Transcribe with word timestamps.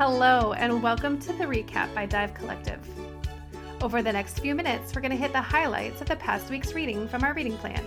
Hello, 0.00 0.54
and 0.54 0.82
welcome 0.82 1.18
to 1.18 1.32
the 1.34 1.44
recap 1.44 1.94
by 1.94 2.06
Dive 2.06 2.32
Collective. 2.32 2.80
Over 3.82 4.00
the 4.00 4.10
next 4.10 4.40
few 4.40 4.54
minutes, 4.54 4.94
we're 4.94 5.02
going 5.02 5.10
to 5.10 5.16
hit 5.18 5.34
the 5.34 5.42
highlights 5.42 6.00
of 6.00 6.08
the 6.08 6.16
past 6.16 6.48
week's 6.48 6.72
reading 6.72 7.06
from 7.06 7.22
our 7.22 7.34
reading 7.34 7.58
plan. 7.58 7.84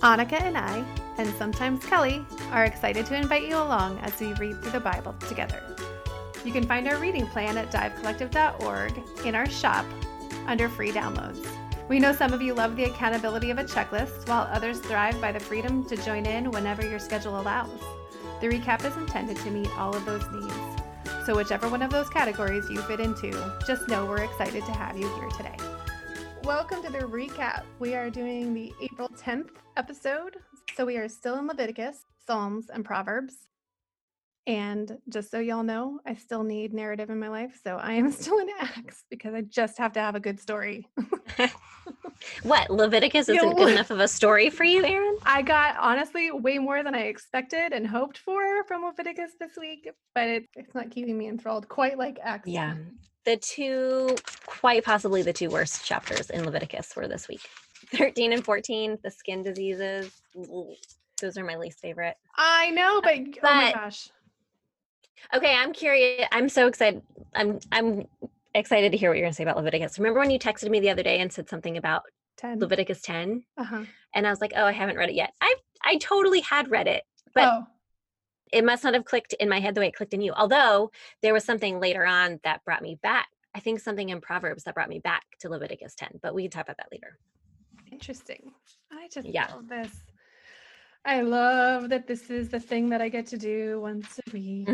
Annika 0.00 0.40
and 0.40 0.56
I, 0.56 0.84
and 1.18 1.28
sometimes 1.34 1.84
Kelly, 1.84 2.24
are 2.52 2.66
excited 2.66 3.04
to 3.06 3.16
invite 3.16 3.48
you 3.48 3.56
along 3.56 3.98
as 3.98 4.20
we 4.20 4.32
read 4.34 4.62
through 4.62 4.70
the 4.70 4.78
Bible 4.78 5.12
together. 5.26 5.60
You 6.44 6.52
can 6.52 6.68
find 6.68 6.86
our 6.86 6.98
reading 6.98 7.26
plan 7.26 7.58
at 7.58 7.72
divecollective.org 7.72 9.26
in 9.26 9.34
our 9.34 9.50
shop 9.50 9.86
under 10.46 10.68
free 10.68 10.92
downloads. 10.92 11.44
We 11.88 11.98
know 11.98 12.12
some 12.12 12.32
of 12.32 12.40
you 12.40 12.54
love 12.54 12.76
the 12.76 12.84
accountability 12.84 13.50
of 13.50 13.58
a 13.58 13.64
checklist, 13.64 14.28
while 14.28 14.48
others 14.52 14.78
thrive 14.78 15.20
by 15.20 15.32
the 15.32 15.40
freedom 15.40 15.84
to 15.86 15.96
join 15.96 16.26
in 16.26 16.52
whenever 16.52 16.88
your 16.88 17.00
schedule 17.00 17.40
allows. 17.40 17.80
The 18.40 18.46
recap 18.46 18.84
is 18.84 18.96
intended 18.96 19.36
to 19.38 19.50
meet 19.50 19.68
all 19.76 19.96
of 19.96 20.04
those 20.04 20.24
needs. 20.30 20.79
So, 21.26 21.36
whichever 21.36 21.68
one 21.68 21.82
of 21.82 21.90
those 21.90 22.08
categories 22.08 22.70
you 22.70 22.80
fit 22.82 22.98
into, 22.98 23.30
just 23.66 23.88
know 23.88 24.06
we're 24.06 24.22
excited 24.22 24.64
to 24.64 24.72
have 24.72 24.96
you 24.96 25.06
here 25.16 25.28
today. 25.28 25.56
Welcome 26.44 26.82
to 26.82 26.90
the 26.90 27.00
recap. 27.00 27.64
We 27.78 27.94
are 27.94 28.08
doing 28.08 28.54
the 28.54 28.72
April 28.80 29.10
10th 29.10 29.50
episode. 29.76 30.36
So, 30.74 30.86
we 30.86 30.96
are 30.96 31.08
still 31.08 31.38
in 31.38 31.46
Leviticus, 31.46 32.06
Psalms, 32.26 32.70
and 32.72 32.86
Proverbs. 32.86 33.34
And 34.46 34.96
just 35.10 35.30
so 35.30 35.40
y'all 35.40 35.62
know, 35.62 36.00
I 36.06 36.14
still 36.14 36.42
need 36.42 36.72
narrative 36.72 37.10
in 37.10 37.18
my 37.18 37.28
life. 37.28 37.60
So, 37.62 37.76
I 37.76 37.92
am 37.92 38.10
still 38.12 38.38
in 38.38 38.48
Acts 38.58 39.04
because 39.10 39.34
I 39.34 39.42
just 39.42 39.76
have 39.76 39.92
to 39.92 40.00
have 40.00 40.14
a 40.14 40.20
good 40.20 40.40
story. 40.40 40.88
what 42.42 42.70
Leviticus 42.70 43.28
isn't 43.28 43.56
good 43.56 43.72
enough 43.72 43.90
of 43.90 44.00
a 44.00 44.08
story 44.08 44.50
for 44.50 44.64
you, 44.64 44.84
Aaron? 44.84 45.16
I 45.24 45.42
got 45.42 45.76
honestly 45.78 46.30
way 46.30 46.58
more 46.58 46.82
than 46.82 46.94
I 46.94 47.02
expected 47.02 47.72
and 47.72 47.86
hoped 47.86 48.18
for 48.18 48.64
from 48.64 48.84
Leviticus 48.84 49.32
this 49.38 49.52
week, 49.58 49.88
but 50.14 50.28
it, 50.28 50.48
it's 50.54 50.74
not 50.74 50.90
keeping 50.90 51.16
me 51.16 51.28
enthralled 51.28 51.68
quite 51.68 51.98
like 51.98 52.18
Acts. 52.22 52.48
Yeah, 52.48 52.74
the 53.24 53.36
two, 53.36 54.16
quite 54.46 54.84
possibly 54.84 55.22
the 55.22 55.32
two 55.32 55.50
worst 55.50 55.84
chapters 55.84 56.30
in 56.30 56.44
Leviticus 56.44 56.94
were 56.96 57.08
this 57.08 57.28
week. 57.28 57.42
13 57.94 58.32
and 58.32 58.44
14, 58.44 58.98
the 59.02 59.10
skin 59.10 59.42
diseases. 59.42 60.12
Those 61.20 61.36
are 61.36 61.44
my 61.44 61.56
least 61.56 61.80
favorite. 61.80 62.16
I 62.36 62.70
know, 62.70 63.00
but, 63.02 63.18
but 63.40 63.50
oh 63.50 63.54
my 63.54 63.72
gosh. 63.72 64.08
Okay, 65.34 65.54
I'm 65.54 65.72
curious. 65.72 66.26
I'm 66.32 66.48
so 66.48 66.66
excited. 66.66 67.02
I'm 67.34 67.60
I'm 67.70 68.06
excited 68.54 68.92
to 68.92 68.98
hear 68.98 69.10
what 69.10 69.16
you're 69.16 69.24
going 69.24 69.32
to 69.32 69.36
say 69.36 69.44
about 69.44 69.56
Leviticus. 69.56 69.98
Remember 69.98 70.20
when 70.20 70.30
you 70.30 70.38
texted 70.38 70.70
me 70.70 70.80
the 70.80 70.90
other 70.90 71.02
day 71.02 71.20
and 71.20 71.32
said 71.32 71.48
something 71.48 71.76
about 71.76 72.02
10. 72.38 72.58
Leviticus 72.60 73.02
10? 73.02 73.44
Uh-huh. 73.56 73.84
And 74.14 74.26
I 74.26 74.30
was 74.30 74.40
like, 74.40 74.52
"Oh, 74.56 74.64
I 74.64 74.72
haven't 74.72 74.96
read 74.96 75.10
it 75.10 75.14
yet." 75.14 75.32
I 75.40 75.54
I 75.84 75.96
totally 75.98 76.40
had 76.40 76.70
read 76.70 76.86
it, 76.86 77.04
but 77.34 77.48
oh. 77.48 77.66
it 78.52 78.64
must 78.64 78.84
not 78.84 78.94
have 78.94 79.04
clicked 79.04 79.34
in 79.34 79.48
my 79.48 79.60
head 79.60 79.74
the 79.74 79.80
way 79.80 79.88
it 79.88 79.94
clicked 79.94 80.14
in 80.14 80.20
you. 80.20 80.32
Although 80.32 80.90
there 81.22 81.34
was 81.34 81.44
something 81.44 81.80
later 81.80 82.04
on 82.06 82.40
that 82.44 82.64
brought 82.64 82.82
me 82.82 82.98
back. 83.02 83.28
I 83.54 83.60
think 83.60 83.80
something 83.80 84.08
in 84.08 84.20
Proverbs 84.20 84.64
that 84.64 84.74
brought 84.74 84.88
me 84.88 85.00
back 85.00 85.24
to 85.40 85.48
Leviticus 85.48 85.94
10, 85.96 86.20
but 86.22 86.34
we 86.34 86.42
can 86.42 86.52
talk 86.52 86.66
about 86.66 86.76
that 86.76 86.92
later. 86.92 87.18
Interesting. 87.90 88.52
I 88.92 89.08
just 89.12 89.28
yeah. 89.28 89.52
love 89.52 89.68
this. 89.68 89.90
I 91.04 91.22
love 91.22 91.88
that 91.88 92.06
this 92.06 92.30
is 92.30 92.50
the 92.50 92.60
thing 92.60 92.90
that 92.90 93.00
I 93.00 93.08
get 93.08 93.26
to 93.28 93.38
do 93.38 93.80
once 93.80 94.20
a 94.26 94.30
week. 94.32 94.68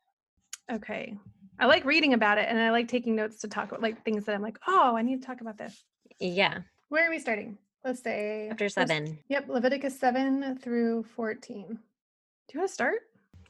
okay. 0.72 1.16
I 1.58 1.66
like 1.66 1.84
reading 1.84 2.14
about 2.14 2.38
it 2.38 2.46
and 2.48 2.58
I 2.58 2.70
like 2.70 2.88
taking 2.88 3.16
notes 3.16 3.40
to 3.40 3.48
talk 3.48 3.68
about 3.68 3.82
like 3.82 4.04
things 4.04 4.24
that 4.24 4.34
I'm 4.34 4.42
like, 4.42 4.58
oh, 4.66 4.94
I 4.96 5.02
need 5.02 5.20
to 5.20 5.26
talk 5.26 5.40
about 5.40 5.58
this. 5.58 5.84
Yeah. 6.20 6.58
Where 6.88 7.06
are 7.06 7.10
we 7.10 7.18
starting? 7.18 7.58
Let's 7.84 8.02
say 8.02 8.46
chapter 8.50 8.68
seven. 8.68 9.18
Yep, 9.28 9.48
Leviticus 9.48 9.98
seven 9.98 10.58
through 10.58 11.04
fourteen. 11.14 11.66
Do 11.66 12.54
you 12.54 12.60
want 12.60 12.68
to 12.68 12.74
start? 12.74 13.00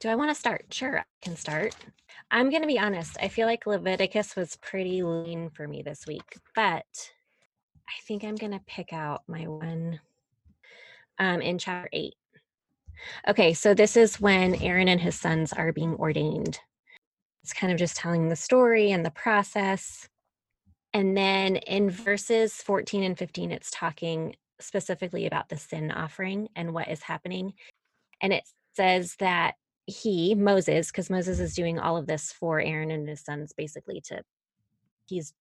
Do 0.00 0.08
I 0.08 0.14
want 0.14 0.30
to 0.30 0.34
start? 0.34 0.66
Sure, 0.70 1.00
I 1.00 1.04
can 1.22 1.34
start. 1.34 1.74
I'm 2.30 2.50
going 2.50 2.62
to 2.62 2.68
be 2.68 2.78
honest. 2.78 3.16
I 3.20 3.28
feel 3.28 3.46
like 3.46 3.66
Leviticus 3.66 4.36
was 4.36 4.56
pretty 4.56 5.02
lean 5.02 5.50
for 5.50 5.66
me 5.66 5.82
this 5.82 6.06
week, 6.06 6.36
but 6.54 6.84
I 7.88 7.92
think 8.06 8.22
I'm 8.22 8.36
going 8.36 8.52
to 8.52 8.60
pick 8.66 8.92
out 8.92 9.22
my 9.26 9.46
one 9.46 10.00
um, 11.18 11.40
in 11.40 11.58
chapter 11.58 11.88
eight. 11.92 12.14
Okay, 13.28 13.54
so 13.54 13.74
this 13.74 13.96
is 13.96 14.20
when 14.20 14.56
Aaron 14.56 14.88
and 14.88 15.00
his 15.00 15.18
sons 15.18 15.52
are 15.52 15.72
being 15.72 15.94
ordained 15.94 16.60
it's 17.48 17.58
kind 17.58 17.72
of 17.72 17.78
just 17.78 17.96
telling 17.96 18.28
the 18.28 18.36
story 18.36 18.90
and 18.90 19.06
the 19.06 19.10
process. 19.10 20.06
And 20.92 21.16
then 21.16 21.56
in 21.56 21.88
verses 21.88 22.56
14 22.56 23.02
and 23.02 23.18
15, 23.18 23.52
it's 23.52 23.70
talking 23.70 24.36
specifically 24.60 25.24
about 25.24 25.48
the 25.48 25.56
sin 25.56 25.90
offering 25.90 26.50
and 26.54 26.74
what 26.74 26.88
is 26.88 27.00
happening. 27.00 27.54
And 28.20 28.34
it 28.34 28.44
says 28.76 29.16
that 29.20 29.54
he, 29.86 30.34
Moses, 30.34 30.88
because 30.88 31.08
Moses 31.08 31.40
is 31.40 31.54
doing 31.54 31.78
all 31.78 31.96
of 31.96 32.06
this 32.06 32.32
for 32.32 32.60
Aaron 32.60 32.90
and 32.90 33.08
his 33.08 33.24
sons, 33.24 33.54
basically 33.56 34.02
to, 34.08 34.20
he's 35.06 35.32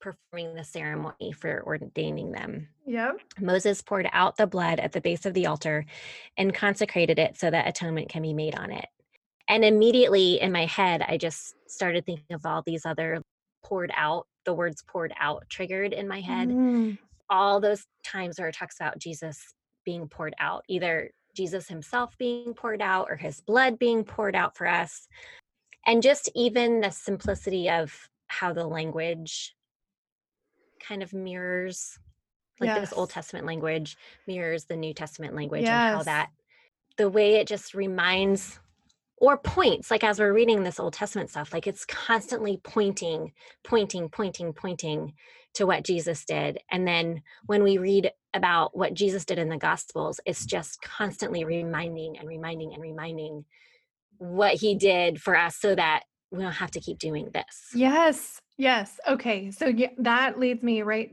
performing 0.00 0.56
the 0.56 0.64
ceremony 0.64 1.30
for 1.30 1.62
ordaining 1.64 2.32
them. 2.32 2.66
Yep. 2.84 3.20
Moses 3.38 3.80
poured 3.80 4.08
out 4.12 4.38
the 4.38 4.48
blood 4.48 4.80
at 4.80 4.90
the 4.90 5.00
base 5.00 5.24
of 5.24 5.34
the 5.34 5.46
altar 5.46 5.86
and 6.36 6.52
consecrated 6.52 7.20
it 7.20 7.38
so 7.38 7.48
that 7.48 7.68
atonement 7.68 8.08
can 8.08 8.22
be 8.22 8.34
made 8.34 8.56
on 8.56 8.72
it. 8.72 8.86
And 9.48 9.64
immediately 9.64 10.40
in 10.40 10.52
my 10.52 10.66
head, 10.66 11.02
I 11.06 11.18
just 11.18 11.54
started 11.66 12.06
thinking 12.06 12.34
of 12.34 12.46
all 12.46 12.62
these 12.64 12.86
other 12.86 13.20
poured 13.62 13.92
out, 13.94 14.26
the 14.44 14.54
words 14.54 14.82
poured 14.86 15.12
out 15.18 15.44
triggered 15.48 15.92
in 15.92 16.08
my 16.08 16.20
head. 16.20 16.48
Mm. 16.48 16.98
All 17.28 17.60
those 17.60 17.84
times 18.04 18.38
where 18.38 18.48
it 18.48 18.54
talks 18.54 18.76
about 18.80 18.98
Jesus 18.98 19.54
being 19.84 20.08
poured 20.08 20.34
out, 20.38 20.64
either 20.68 21.10
Jesus 21.34 21.68
himself 21.68 22.16
being 22.18 22.54
poured 22.54 22.80
out 22.80 23.08
or 23.10 23.16
his 23.16 23.40
blood 23.40 23.78
being 23.78 24.04
poured 24.04 24.36
out 24.36 24.56
for 24.56 24.66
us. 24.66 25.08
And 25.86 26.02
just 26.02 26.30
even 26.34 26.80
the 26.80 26.90
simplicity 26.90 27.68
of 27.68 28.08
how 28.28 28.52
the 28.52 28.66
language 28.66 29.54
kind 30.86 31.02
of 31.02 31.12
mirrors, 31.12 31.98
like 32.60 32.68
yes. 32.68 32.80
this 32.80 32.92
Old 32.92 33.10
Testament 33.10 33.46
language 33.46 33.96
mirrors 34.26 34.64
the 34.64 34.76
New 34.76 34.94
Testament 34.94 35.34
language 35.34 35.62
yes. 35.62 35.70
and 35.70 35.96
how 35.96 36.02
that, 36.04 36.30
the 36.96 37.10
way 37.10 37.34
it 37.34 37.46
just 37.46 37.74
reminds 37.74 38.58
or 39.16 39.38
points 39.38 39.90
like 39.90 40.04
as 40.04 40.18
we're 40.18 40.32
reading 40.32 40.62
this 40.62 40.80
old 40.80 40.92
testament 40.92 41.30
stuff 41.30 41.52
like 41.52 41.66
it's 41.66 41.84
constantly 41.84 42.60
pointing 42.62 43.32
pointing 43.62 44.08
pointing 44.08 44.52
pointing 44.52 45.12
to 45.54 45.66
what 45.66 45.84
jesus 45.84 46.24
did. 46.24 46.58
And 46.70 46.86
then 46.86 47.22
when 47.46 47.62
we 47.62 47.78
read 47.78 48.10
about 48.34 48.76
what 48.76 48.94
jesus 48.94 49.24
did 49.24 49.38
in 49.38 49.48
the 49.48 49.56
gospels 49.56 50.20
it's 50.26 50.44
just 50.44 50.80
constantly 50.82 51.44
reminding 51.44 52.18
and 52.18 52.28
reminding 52.28 52.72
and 52.72 52.82
reminding 52.82 53.44
what 54.18 54.54
he 54.54 54.74
did 54.74 55.20
for 55.20 55.36
us 55.36 55.56
so 55.56 55.74
that 55.74 56.04
we 56.30 56.42
don't 56.42 56.52
have 56.52 56.70
to 56.72 56.80
keep 56.80 56.98
doing 56.98 57.30
this. 57.32 57.70
Yes 57.74 58.40
yes. 58.56 58.98
Okay 59.06 59.50
so 59.52 59.66
yeah, 59.66 59.90
that 59.98 60.38
leads 60.38 60.62
me 60.62 60.82
right 60.82 61.10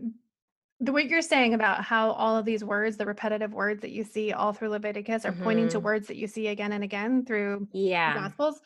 the 0.81 0.92
what 0.92 1.06
you're 1.06 1.22
saying 1.22 1.53
about 1.53 1.84
how 1.84 2.12
all 2.12 2.36
of 2.36 2.44
these 2.44 2.64
words, 2.64 2.97
the 2.97 3.06
repetitive 3.06 3.53
words 3.53 3.81
that 3.81 3.92
you 3.92 4.03
see 4.03 4.34
all 4.34 4.52
through 4.52 4.69
Leviticus, 4.69 5.25
are 5.25 5.31
mm-hmm. 5.31 5.44
pointing 5.44 5.69
to 5.69 5.78
mm-hmm. 5.78 5.86
words 5.86 6.08
that 6.08 6.18
you 6.18 6.28
see 6.28 6.47
again 6.47 6.74
and 6.74 6.84
again 6.84 7.24
through 7.24 7.68
yeah. 7.72 8.14
the 8.14 8.19
Gospels. 8.22 8.62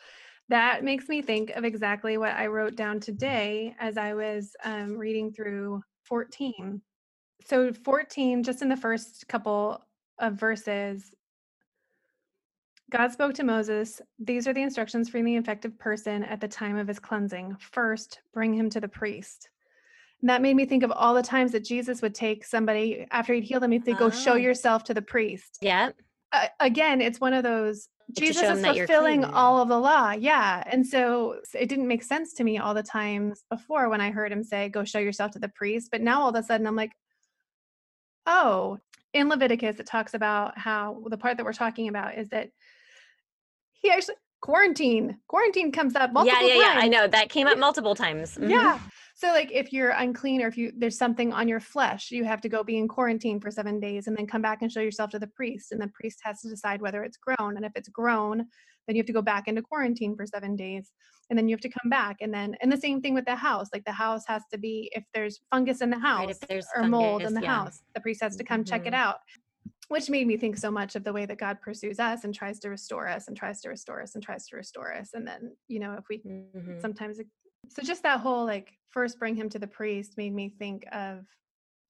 That 0.48 0.82
makes 0.82 1.08
me 1.08 1.20
think 1.20 1.50
of 1.50 1.64
exactly 1.64 2.16
what 2.16 2.34
I 2.34 2.46
wrote 2.46 2.74
down 2.74 3.00
today 3.00 3.74
as 3.78 3.98
I 3.98 4.14
was 4.14 4.56
um, 4.64 4.96
reading 4.96 5.30
through 5.32 5.82
14. 6.04 6.80
So, 7.44 7.72
14, 7.72 8.42
just 8.42 8.62
in 8.62 8.68
the 8.68 8.76
first 8.76 9.28
couple 9.28 9.82
of 10.18 10.34
verses, 10.34 11.14
God 12.90 13.12
spoke 13.12 13.34
to 13.34 13.44
Moses, 13.44 14.00
These 14.18 14.48
are 14.48 14.54
the 14.54 14.62
instructions 14.62 15.08
for 15.08 15.22
the 15.22 15.34
infected 15.34 15.78
person 15.78 16.22
at 16.22 16.40
the 16.40 16.48
time 16.48 16.78
of 16.78 16.88
his 16.88 16.98
cleansing. 16.98 17.56
First, 17.58 18.20
bring 18.32 18.54
him 18.54 18.70
to 18.70 18.80
the 18.80 18.88
priest. 18.88 19.50
And 20.20 20.30
that 20.30 20.42
made 20.42 20.54
me 20.54 20.64
think 20.64 20.82
of 20.82 20.90
all 20.90 21.14
the 21.14 21.22
times 21.22 21.52
that 21.52 21.64
Jesus 21.64 22.00
would 22.02 22.14
take 22.14 22.44
somebody 22.44 23.06
after 23.10 23.34
he'd 23.34 23.44
healed 23.44 23.62
them, 23.62 23.72
he'd 23.72 23.84
say, 23.84 23.92
Go 23.92 24.10
show 24.10 24.32
oh. 24.32 24.36
yourself 24.36 24.84
to 24.84 24.94
the 24.94 25.02
priest. 25.02 25.58
Yeah. 25.60 25.90
Uh, 26.32 26.46
again, 26.58 27.00
it's 27.00 27.20
one 27.20 27.32
of 27.32 27.42
those 27.42 27.88
Jesus 28.12 28.58
is 28.58 28.64
fulfilling 28.64 29.24
all 29.24 29.60
of 29.60 29.68
the 29.68 29.78
law. 29.78 30.12
Yeah. 30.12 30.62
And 30.66 30.86
so 30.86 31.40
it 31.54 31.68
didn't 31.68 31.88
make 31.88 32.02
sense 32.02 32.34
to 32.34 32.44
me 32.44 32.58
all 32.58 32.72
the 32.72 32.82
times 32.82 33.44
before 33.50 33.88
when 33.88 34.00
I 34.00 34.10
heard 34.10 34.32
him 34.32 34.42
say, 34.42 34.68
Go 34.68 34.84
show 34.84 34.98
yourself 34.98 35.32
to 35.32 35.38
the 35.38 35.48
priest. 35.48 35.88
But 35.90 36.00
now 36.00 36.22
all 36.22 36.28
of 36.30 36.34
a 36.34 36.42
sudden 36.42 36.66
I'm 36.66 36.76
like, 36.76 36.92
Oh, 38.26 38.78
in 39.12 39.28
Leviticus, 39.28 39.78
it 39.78 39.86
talks 39.86 40.14
about 40.14 40.58
how 40.58 41.02
the 41.06 41.18
part 41.18 41.36
that 41.36 41.44
we're 41.46 41.52
talking 41.52 41.88
about 41.88 42.18
is 42.18 42.30
that 42.30 42.50
he 43.74 43.90
actually 43.90 44.16
quarantine 44.40 45.16
quarantine 45.26 45.72
comes 45.72 45.96
up 45.96 46.12
multiple 46.12 46.40
yeah 46.40 46.54
yeah 46.54 46.62
times. 46.62 46.74
yeah 46.76 46.80
i 46.82 46.88
know 46.88 47.06
that 47.08 47.30
came 47.30 47.46
up 47.46 47.58
multiple 47.58 47.94
times 47.94 48.36
mm-hmm. 48.36 48.50
yeah 48.50 48.78
so 49.18 49.28
like 49.28 49.50
if 49.50 49.72
you're 49.72 49.90
unclean 49.90 50.42
or 50.42 50.46
if 50.48 50.58
you 50.58 50.72
there's 50.76 50.98
something 50.98 51.32
on 51.32 51.48
your 51.48 51.58
flesh, 51.58 52.10
you 52.10 52.24
have 52.24 52.42
to 52.42 52.50
go 52.50 52.62
be 52.62 52.76
in 52.76 52.86
quarantine 52.86 53.40
for 53.40 53.50
7 53.50 53.80
days 53.80 54.06
and 54.06 54.16
then 54.16 54.26
come 54.26 54.42
back 54.42 54.60
and 54.60 54.70
show 54.70 54.80
yourself 54.80 55.10
to 55.10 55.18
the 55.18 55.26
priest 55.26 55.72
and 55.72 55.80
the 55.80 55.88
priest 55.88 56.20
has 56.22 56.42
to 56.42 56.48
decide 56.50 56.82
whether 56.82 57.02
it's 57.02 57.16
grown 57.16 57.56
and 57.56 57.64
if 57.64 57.72
it's 57.74 57.88
grown, 57.88 58.46
then 58.86 58.94
you 58.94 59.00
have 59.00 59.06
to 59.06 59.14
go 59.14 59.22
back 59.22 59.48
into 59.48 59.62
quarantine 59.62 60.14
for 60.14 60.26
7 60.26 60.54
days 60.54 60.92
and 61.30 61.38
then 61.38 61.48
you 61.48 61.54
have 61.54 61.62
to 61.62 61.70
come 61.70 61.88
back 61.88 62.18
and 62.20 62.32
then 62.32 62.54
and 62.60 62.70
the 62.70 62.76
same 62.76 63.00
thing 63.00 63.14
with 63.14 63.24
the 63.24 63.34
house. 63.34 63.68
Like 63.72 63.86
the 63.86 63.92
house 63.92 64.24
has 64.26 64.42
to 64.52 64.58
be 64.58 64.92
if 64.94 65.04
there's 65.14 65.40
fungus 65.50 65.80
in 65.80 65.88
the 65.88 65.98
house 65.98 66.38
right, 66.50 66.62
or 66.76 66.84
mold 66.84 67.22
in 67.22 67.32
the 67.32 67.40
yeah. 67.40 67.64
house, 67.64 67.80
the 67.94 68.02
priest 68.02 68.22
has 68.22 68.36
to 68.36 68.44
come 68.44 68.60
mm-hmm. 68.60 68.70
check 68.70 68.82
it 68.86 68.92
mm-hmm. 68.92 69.08
out. 69.08 69.16
which 69.88 70.10
made 70.10 70.26
me 70.26 70.36
think 70.36 70.56
so 70.56 70.70
much 70.70 70.96
of 70.96 71.04
the 71.04 71.12
way 71.12 71.26
that 71.26 71.38
God 71.38 71.60
pursues 71.60 71.98
us 72.00 72.24
and 72.24 72.34
tries 72.34 72.58
to 72.60 72.68
restore 72.68 73.08
us 73.08 73.28
and 73.28 73.36
tries 73.36 73.60
to 73.62 73.68
restore 73.68 74.02
us 74.02 74.14
and 74.14 74.22
tries 74.22 74.46
to 74.48 74.56
restore 74.56 74.92
us. 74.92 75.10
And 75.14 75.26
then, 75.26 75.56
you 75.68 75.78
know, 75.78 75.94
if 75.94 76.04
we 76.08 76.18
Mhm. 76.18 76.80
sometimes, 76.80 77.20
so 77.68 77.82
just 77.82 78.02
that 78.02 78.20
whole 78.20 78.44
like 78.44 78.72
first 78.90 79.18
bring 79.18 79.34
him 79.34 79.48
to 79.50 79.58
the 79.58 79.66
priest 79.66 80.16
made 80.16 80.34
me 80.34 80.48
think 80.48 80.84
of 80.92 81.26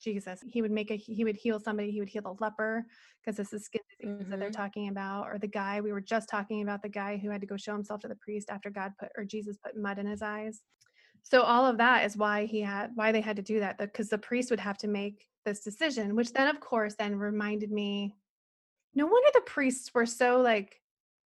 Jesus. 0.00 0.42
He 0.46 0.60
would 0.62 0.70
make 0.70 0.90
a, 0.90 0.96
he 0.96 1.24
would 1.24 1.36
heal 1.36 1.58
somebody, 1.58 1.90
he 1.90 2.00
would 2.00 2.08
heal 2.08 2.22
the 2.22 2.34
leper 2.40 2.84
because 3.22 3.36
this 3.36 3.52
is 3.52 3.64
skin 3.64 3.80
disease 3.98 4.28
that 4.28 4.38
they're 4.38 4.50
Mhm. 4.50 4.54
talking 4.56 4.88
about, 4.88 5.26
or 5.28 5.38
the 5.38 5.46
guy, 5.46 5.80
we 5.80 5.92
were 5.92 6.00
just 6.00 6.28
talking 6.28 6.62
about 6.62 6.82
the 6.82 6.88
guy 6.88 7.16
who 7.16 7.30
had 7.30 7.40
to 7.40 7.46
go 7.46 7.56
show 7.56 7.72
himself 7.72 8.00
to 8.02 8.08
the 8.08 8.16
priest 8.16 8.50
after 8.50 8.70
God 8.70 8.92
put, 8.98 9.10
or 9.16 9.24
Jesus 9.24 9.56
put 9.56 9.76
mud 9.76 9.98
in 9.98 10.06
his 10.06 10.22
eyes. 10.22 10.62
So 11.22 11.42
all 11.42 11.66
of 11.66 11.78
that 11.78 12.04
is 12.04 12.16
why 12.16 12.44
he 12.44 12.60
had 12.60 12.92
why 12.94 13.10
they 13.10 13.20
had 13.20 13.36
to 13.36 13.42
do 13.42 13.60
that 13.60 13.78
because 13.78 14.08
the 14.08 14.18
priest 14.18 14.50
would 14.50 14.60
have 14.60 14.78
to 14.78 14.88
make 14.88 15.26
this 15.44 15.60
decision, 15.60 16.14
which 16.14 16.32
then 16.32 16.48
of 16.48 16.60
course 16.60 16.94
then 16.94 17.16
reminded 17.16 17.70
me 17.70 18.16
no 18.94 19.06
wonder 19.06 19.28
the 19.34 19.40
priests 19.42 19.92
were 19.94 20.06
so 20.06 20.40
like 20.40 20.80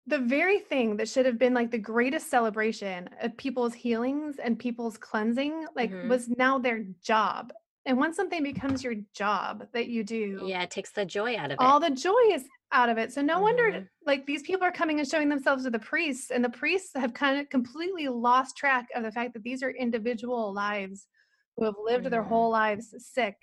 the 0.07 0.19
very 0.19 0.59
thing 0.59 0.97
that 0.97 1.09
should 1.09 1.25
have 1.25 1.37
been 1.37 1.53
like 1.53 1.71
the 1.71 1.77
greatest 1.77 2.29
celebration 2.29 3.09
of 3.21 3.37
people's 3.37 3.73
healings 3.73 4.37
and 4.39 4.57
people's 4.57 4.97
cleansing 4.97 5.67
like 5.75 5.93
Mhm. 5.93 6.01
was 6.01 6.29
now 6.29 6.57
their 6.59 6.83
job. 7.01 7.53
And 7.85 7.97
once 7.97 8.15
something 8.15 8.43
becomes 8.43 8.83
your 8.83 8.95
job 9.13 9.67
that 9.73 9.87
you 9.87 10.03
do, 10.03 10.39
Yeah, 10.39 10.63
it 10.63 10.71
takes 10.71 10.91
the 10.91 11.05
joy 11.05 11.35
out 11.37 11.51
of 11.51 11.61
it. 11.61 11.61
all 11.65 11.79
the 11.79 11.89
joy 11.89 12.13
is 12.31 12.47
out 12.71 12.89
of 12.89 12.97
it. 12.97 13.11
So 13.13 13.21
no 13.21 13.41
wonder 13.41 13.79
Mhm. 13.79 13.89
like 14.05 14.25
these 14.25 14.43
people 14.43 14.63
are 14.65 14.71
coming 14.71 14.99
and 14.99 15.07
showing 15.09 15.29
themselves 15.29 15.63
to 15.63 15.69
the 15.71 15.79
priests, 15.79 16.31
and 16.31 16.43
the 16.43 16.49
priests 16.49 16.91
have 16.95 17.13
kind 17.13 17.39
of 17.39 17.49
completely 17.49 18.07
lost 18.07 18.57
track 18.57 18.87
of 18.95 19.03
the 19.03 19.11
fact 19.11 19.33
that 19.33 19.43
these 19.43 19.63
are 19.63 19.71
individual 19.71 20.53
lives 20.53 21.07
who 21.57 21.65
have 21.65 21.75
lived 21.83 22.05
their 22.07 22.23
Mhm. 22.23 22.23
whole 22.23 22.51
lives 22.51 22.93
sick 22.99 23.35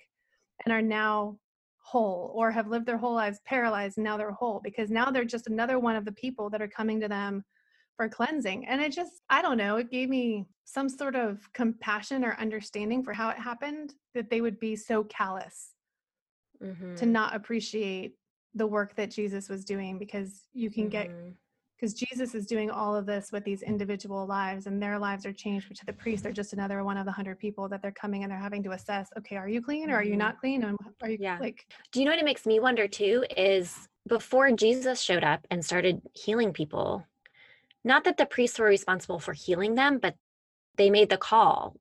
and 0.65 0.73
are 0.73 0.81
now 0.81 1.39
whole, 1.85 2.31
or 2.33 2.49
have 2.49 2.67
lived 2.67 2.87
their 2.87 2.97
whole 2.97 3.13
lives 3.13 3.39
paralyzed 3.45 3.97
and 3.97 4.03
now 4.03 4.17
they're 4.17 4.31
whole 4.31 4.59
because 4.63 4.89
now 4.89 5.11
they're 5.11 5.23
just 5.23 5.45
another 5.45 5.77
one 5.77 5.95
of 5.95 6.03
the 6.03 6.11
people 6.11 6.49
that 6.49 6.61
are 6.61 6.67
coming 6.67 6.99
to 6.99 7.07
them 7.07 7.43
for 7.95 8.09
cleansing. 8.09 8.65
And 8.65 8.81
it 8.81 8.91
just, 8.91 9.21
I 9.29 9.43
don't 9.43 9.57
know, 9.57 9.77
it 9.77 9.91
gave 9.91 10.09
me 10.09 10.47
some 10.63 10.89
sort 10.89 11.15
of 11.15 11.53
compassion 11.53 12.25
or 12.25 12.35
understanding 12.39 13.03
for 13.03 13.13
how 13.13 13.29
it 13.29 13.37
happened 13.37 13.93
that 14.15 14.31
they 14.31 14.41
would 14.41 14.59
be 14.59 14.75
so 14.75 15.03
callous 15.03 15.75
to 16.97 17.05
Mhm. 17.05 17.11
not 17.11 17.35
appreciate 17.35 18.15
the 18.55 18.65
work 18.65 18.95
that 18.95 19.11
Jesus 19.11 19.47
was 19.47 19.63
doing 19.63 19.99
because 19.99 20.47
you 20.53 20.71
can 20.71 20.89
get 20.89 21.11
Mhm. 21.11 21.35
Because 21.85 21.99
Jesus 21.99 22.33
is 22.33 22.47
doing 22.47 22.71
all 22.71 22.95
of 22.95 23.05
this 23.05 23.31
with 23.31 23.43
these 23.43 23.61
individual 23.61 24.25
lives 24.25 24.65
and 24.65 24.81
their 24.81 24.97
lives 24.97 25.23
are 25.23 25.31
changed 25.31 25.67
but 25.67 25.77
to 25.77 25.85
the 25.85 25.93
priest 25.93 26.23
they're 26.23 26.31
just 26.31 26.53
another 26.53 26.83
one 26.83 26.97
of 26.97 27.05
the 27.05 27.11
hundred 27.11 27.37
people 27.37 27.69
that 27.69 27.79
they're 27.83 27.91
coming 27.91 28.23
and 28.23 28.31
they're 28.31 28.39
having 28.39 28.63
to 28.63 28.71
assess 28.71 29.07
okay 29.15 29.35
are 29.35 29.47
you 29.47 29.61
clean 29.61 29.91
or 29.91 29.97
are 29.97 30.03
you 30.03 30.15
Mhm. 30.15 30.17
not 30.17 30.39
clean 30.39 30.63
and 30.63 30.75
are 31.03 31.11
you 31.11 31.17
Yeah. 31.19 31.37
like 31.37 31.67
Do 31.91 31.99
you 31.99 32.05
know 32.05 32.11
what 32.11 32.17
it 32.19 32.25
makes 32.25 32.47
me 32.47 32.59
wonder 32.59 32.87
too? 32.87 33.23
Is 33.37 33.87
before 34.07 34.51
Jesus 34.51 34.99
showed 34.99 35.23
up 35.23 35.45
and 35.51 35.63
started 35.63 36.01
healing 36.13 36.53
people, 36.53 37.05
not 37.83 38.03
that 38.05 38.17
the 38.17 38.25
priests 38.25 38.57
were 38.57 38.65
responsible 38.65 39.19
for 39.19 39.33
healing 39.33 39.75
them, 39.75 39.99
but 39.99 40.15
they 40.75 40.89
made 40.89 41.09
the 41.09 41.17
call 41.17 41.75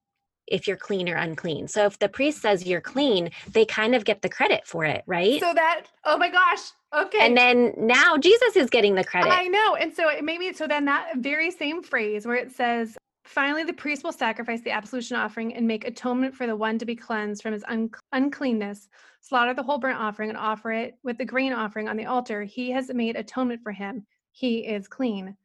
if 0.47 0.69
you're 0.69 0.77
clean 0.77 1.09
or 1.09 1.15
unclean. 1.17 1.67
So 1.69 1.87
if 1.87 1.99
the 1.99 2.11
priest 2.11 2.43
says 2.43 2.67
you're 2.67 2.83
clean, 2.83 3.31
they 3.51 3.65
kind 3.65 3.95
of 3.95 4.05
get 4.05 4.21
the 4.21 4.29
credit 4.29 4.67
for 4.67 4.85
it, 4.85 5.03
right? 5.07 5.41
so 5.41 5.55
that 5.55 5.87
oh 6.05 6.19
my 6.19 6.29
gosh 6.29 6.61
okay 6.97 7.19
and 7.21 7.37
then 7.37 7.73
now 7.77 8.17
Jesus 8.17 8.57
is 8.57 8.71
getting 8.71 8.95
the 8.95 9.05
credit. 9.05 9.33
I 9.33 9.47
know. 9.49 9.77
And 9.77 9.93
so 9.95 10.09
it 10.09 10.25
maybe 10.25 10.53
so 10.53 10.67
then 10.67 10.85
that 10.87 11.17
very 11.17 11.51
same 11.51 11.83
phrase 11.83 12.27
where 12.27 12.37
it 12.37 12.53
says, 12.53 12.97
finally 13.25 13.65
the 13.65 13.73
priest 13.73 14.05
will 14.05 14.13
sacrifice 14.13 14.61
the 14.63 14.71
absolution 14.71 15.17
offering 15.17 15.55
and 15.55 15.67
make 15.67 15.87
atonement 15.87 16.35
for 16.35 16.47
the 16.47 16.57
one 16.57 16.79
to 16.79 16.85
be 16.85 16.95
cleansed 16.97 17.43
from 17.43 17.53
his 17.53 17.65
un- 17.69 17.91
uncleanness, 18.13 18.89
slaughter 19.21 19.55
the 19.55 19.63
whole 19.63 19.79
burnt 19.79 19.99
offering 19.99 20.29
and 20.29 20.39
offer 20.39 20.73
it 20.73 20.95
with 21.03 21.19
the 21.19 21.25
grain 21.25 21.53
offering 21.53 21.89
on 21.89 21.97
the 21.97 22.07
altar. 22.07 22.43
He 22.43 22.71
has 22.71 22.93
made 22.93 23.17
atonement 23.17 23.63
for 23.63 23.73
him. 23.73 24.07
He 24.33 24.59
is 24.67 24.89
clean. 24.89 25.37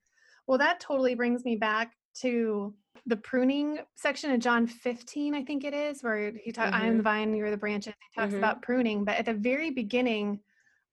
Well, 0.48 0.58
that 0.58 0.80
totally 0.80 1.16
brings 1.16 1.46
me 1.46 1.56
back 1.56 1.94
to 2.22 2.74
the 3.06 3.18
pruning 3.18 3.80
section 3.96 4.32
of 4.32 4.40
John 4.40 4.68
15, 4.68 5.34
I 5.34 5.44
think 5.44 5.64
it 5.64 5.74
is, 5.74 6.04
where 6.04 6.32
he 6.44 6.52
talks, 6.52 6.76
I 6.76 6.86
am 6.86 6.98
the 6.98 7.02
Mhm. 7.02 7.04
vine, 7.04 7.34
you're 7.36 7.50
the 7.52 7.58
branches. 7.58 7.94
He 8.14 8.22
talks 8.22 8.34
Mhm. 8.34 8.40
about 8.40 8.62
pruning. 8.62 9.06
But 9.06 9.18
at 9.18 9.26
the 9.26 9.34
very 9.34 9.70
beginning 9.70 10.40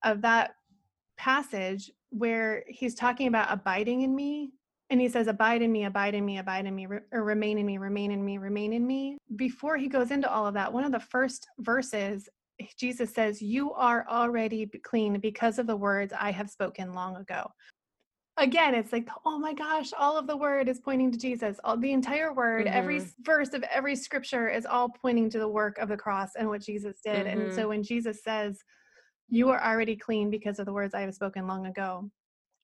of 0.04 0.22
that 0.22 0.54
passage 1.16 1.90
where 2.10 2.64
he's 2.68 2.94
talking 2.94 3.28
about 3.28 3.48
abiding 3.52 4.02
in 4.02 4.14
me 4.14 4.50
and 4.90 5.00
he 5.00 5.08
says 5.08 5.26
abide 5.26 5.62
in 5.62 5.72
me 5.72 5.84
abide 5.84 6.14
in 6.14 6.24
me 6.24 6.38
abide 6.38 6.66
in 6.66 6.74
me 6.74 6.86
re- 6.86 7.00
or 7.12 7.24
remain 7.24 7.58
in 7.58 7.66
me 7.66 7.78
remain 7.78 8.10
in 8.12 8.24
me 8.24 8.38
remain 8.38 8.72
in 8.72 8.86
me. 8.86 9.16
Before 9.34 9.76
he 9.76 9.88
goes 9.88 10.10
into 10.10 10.30
all 10.30 10.46
of 10.46 10.54
that 10.54 10.72
one 10.72 10.84
of 10.84 10.92
the 10.92 11.00
first 11.00 11.46
verses 11.58 12.28
jesus 12.78 13.12
says 13.12 13.42
you 13.42 13.72
are 13.74 14.06
already 14.08 14.66
clean 14.84 15.18
because 15.20 15.58
of 15.58 15.66
the 15.66 15.76
words 15.76 16.12
i 16.18 16.30
have 16.30 16.48
spoken 16.48 16.94
long 16.94 17.16
ago. 17.16 17.50
Again 18.38 18.74
it's 18.74 18.92
like 18.92 19.08
oh 19.24 19.38
my 19.38 19.54
gosh 19.54 19.90
all 19.98 20.16
of 20.18 20.26
the 20.26 20.36
word 20.36 20.68
is 20.68 20.78
pointing 20.78 21.10
to 21.10 21.18
jesus. 21.18 21.58
All 21.64 21.76
the 21.78 21.92
entire 21.92 22.32
word 22.32 22.66
every 22.66 22.98
Mhm. 23.00 23.06
s- 23.06 23.14
verse 23.22 23.54
of 23.54 23.62
every 23.64 23.96
scripture 23.96 24.48
is 24.48 24.66
all 24.66 24.88
pointing 24.90 25.28
to 25.30 25.38
the 25.38 25.48
work 25.48 25.78
of 25.78 25.88
the 25.88 25.96
cross 25.96 26.36
and 26.36 26.46
what 26.48 26.60
jesus 26.60 27.00
did. 27.02 27.26
And 27.26 27.52
so 27.52 27.68
when 27.68 27.82
jesus 27.82 28.22
says 28.22 28.62
you 29.28 29.48
are 29.50 29.62
already 29.62 29.96
clean 29.96 30.30
because 30.30 30.58
of 30.58 30.66
the 30.66 30.72
words 30.72 30.94
I 30.94 31.00
have 31.00 31.14
spoken 31.14 31.46
long 31.46 31.66
ago. 31.66 32.10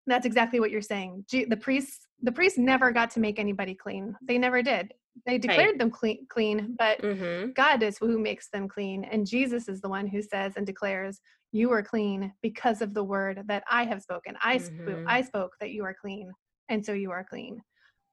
That's 0.06 0.26
exactly 0.26 0.58
what 0.60 0.70
you're 0.70 0.80
saying. 0.82 1.24
The 1.30 1.56
priests, 1.56 2.06
the 2.22 2.32
priests 2.32 2.58
never 2.58 2.90
got 2.90 3.10
to 3.12 3.20
make 3.20 3.38
anybody 3.38 3.74
clean. 3.74 4.16
They 4.26 4.38
never 4.38 4.62
did. 4.62 4.92
They 5.26 5.38
declared 5.38 5.78
them 5.78 5.90
clean, 5.90 6.26
clean, 6.28 6.74
but 6.78 7.00
Mhm. 7.02 7.54
God 7.54 7.82
is 7.82 7.98
who 7.98 8.18
makes 8.18 8.48
them 8.48 8.66
clean, 8.66 9.04
and 9.04 9.26
Jesus 9.26 9.68
is 9.68 9.80
the 9.80 9.88
one 9.88 10.06
who 10.06 10.22
says 10.22 10.54
and 10.56 10.66
declares, 10.66 11.20
"You 11.52 11.70
are 11.72 11.82
clean 11.82 12.32
because 12.42 12.80
of 12.80 12.94
the 12.94 13.04
word 13.04 13.42
that 13.46 13.62
I 13.70 13.84
have 13.84 14.02
spoken. 14.02 14.36
I 14.42 14.58
spoke, 14.58 14.86
Mhm. 14.86 15.04
I 15.06 15.20
spoke 15.22 15.52
that 15.60 15.70
you 15.70 15.84
are 15.84 15.94
clean, 15.94 16.32
and 16.68 16.84
so 16.84 16.92
you 16.92 17.10
are 17.10 17.24
clean, 17.24 17.62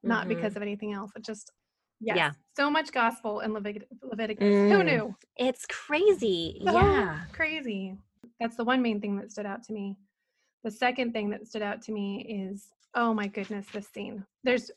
not 0.04 0.28
because 0.28 0.54
Mhm. 0.54 0.58
of 0.58 0.62
anything 0.62 0.94
else." 0.94 1.12
It 1.16 1.24
just 1.24 1.52
yes, 2.02 2.18
Yeah. 2.18 2.32
so 2.56 2.70
much 2.70 2.92
gospel 2.92 3.40
in 3.40 3.52
Levit- 3.54 3.88
Leviticus. 4.04 4.56
Who 4.70 4.84
Mm. 4.84 4.86
knew? 4.86 5.16
It's 5.38 5.66
crazy. 5.66 6.62
So 6.66 6.74
Yeah. 6.74 7.26
crazy. 7.32 7.98
That's 8.40 8.56
the 8.56 8.64
one 8.64 8.82
main 8.82 9.02
thing 9.02 9.18
that 9.18 9.32
stood 9.32 9.46
out 9.46 9.64
to 9.64 9.74
me. 9.74 9.98
The 10.64 10.72
second 10.72 11.14
thing 11.14 11.30
that 11.30 11.48
stood 11.48 11.62
out 11.62 11.82
to 11.84 11.92
me 11.92 12.26
is, 12.28 12.68
oh 12.96 13.14
my 13.14 13.28
goodness, 13.28 13.66
this 13.72 13.88
scene. 13.88 14.26
There's 14.44 14.72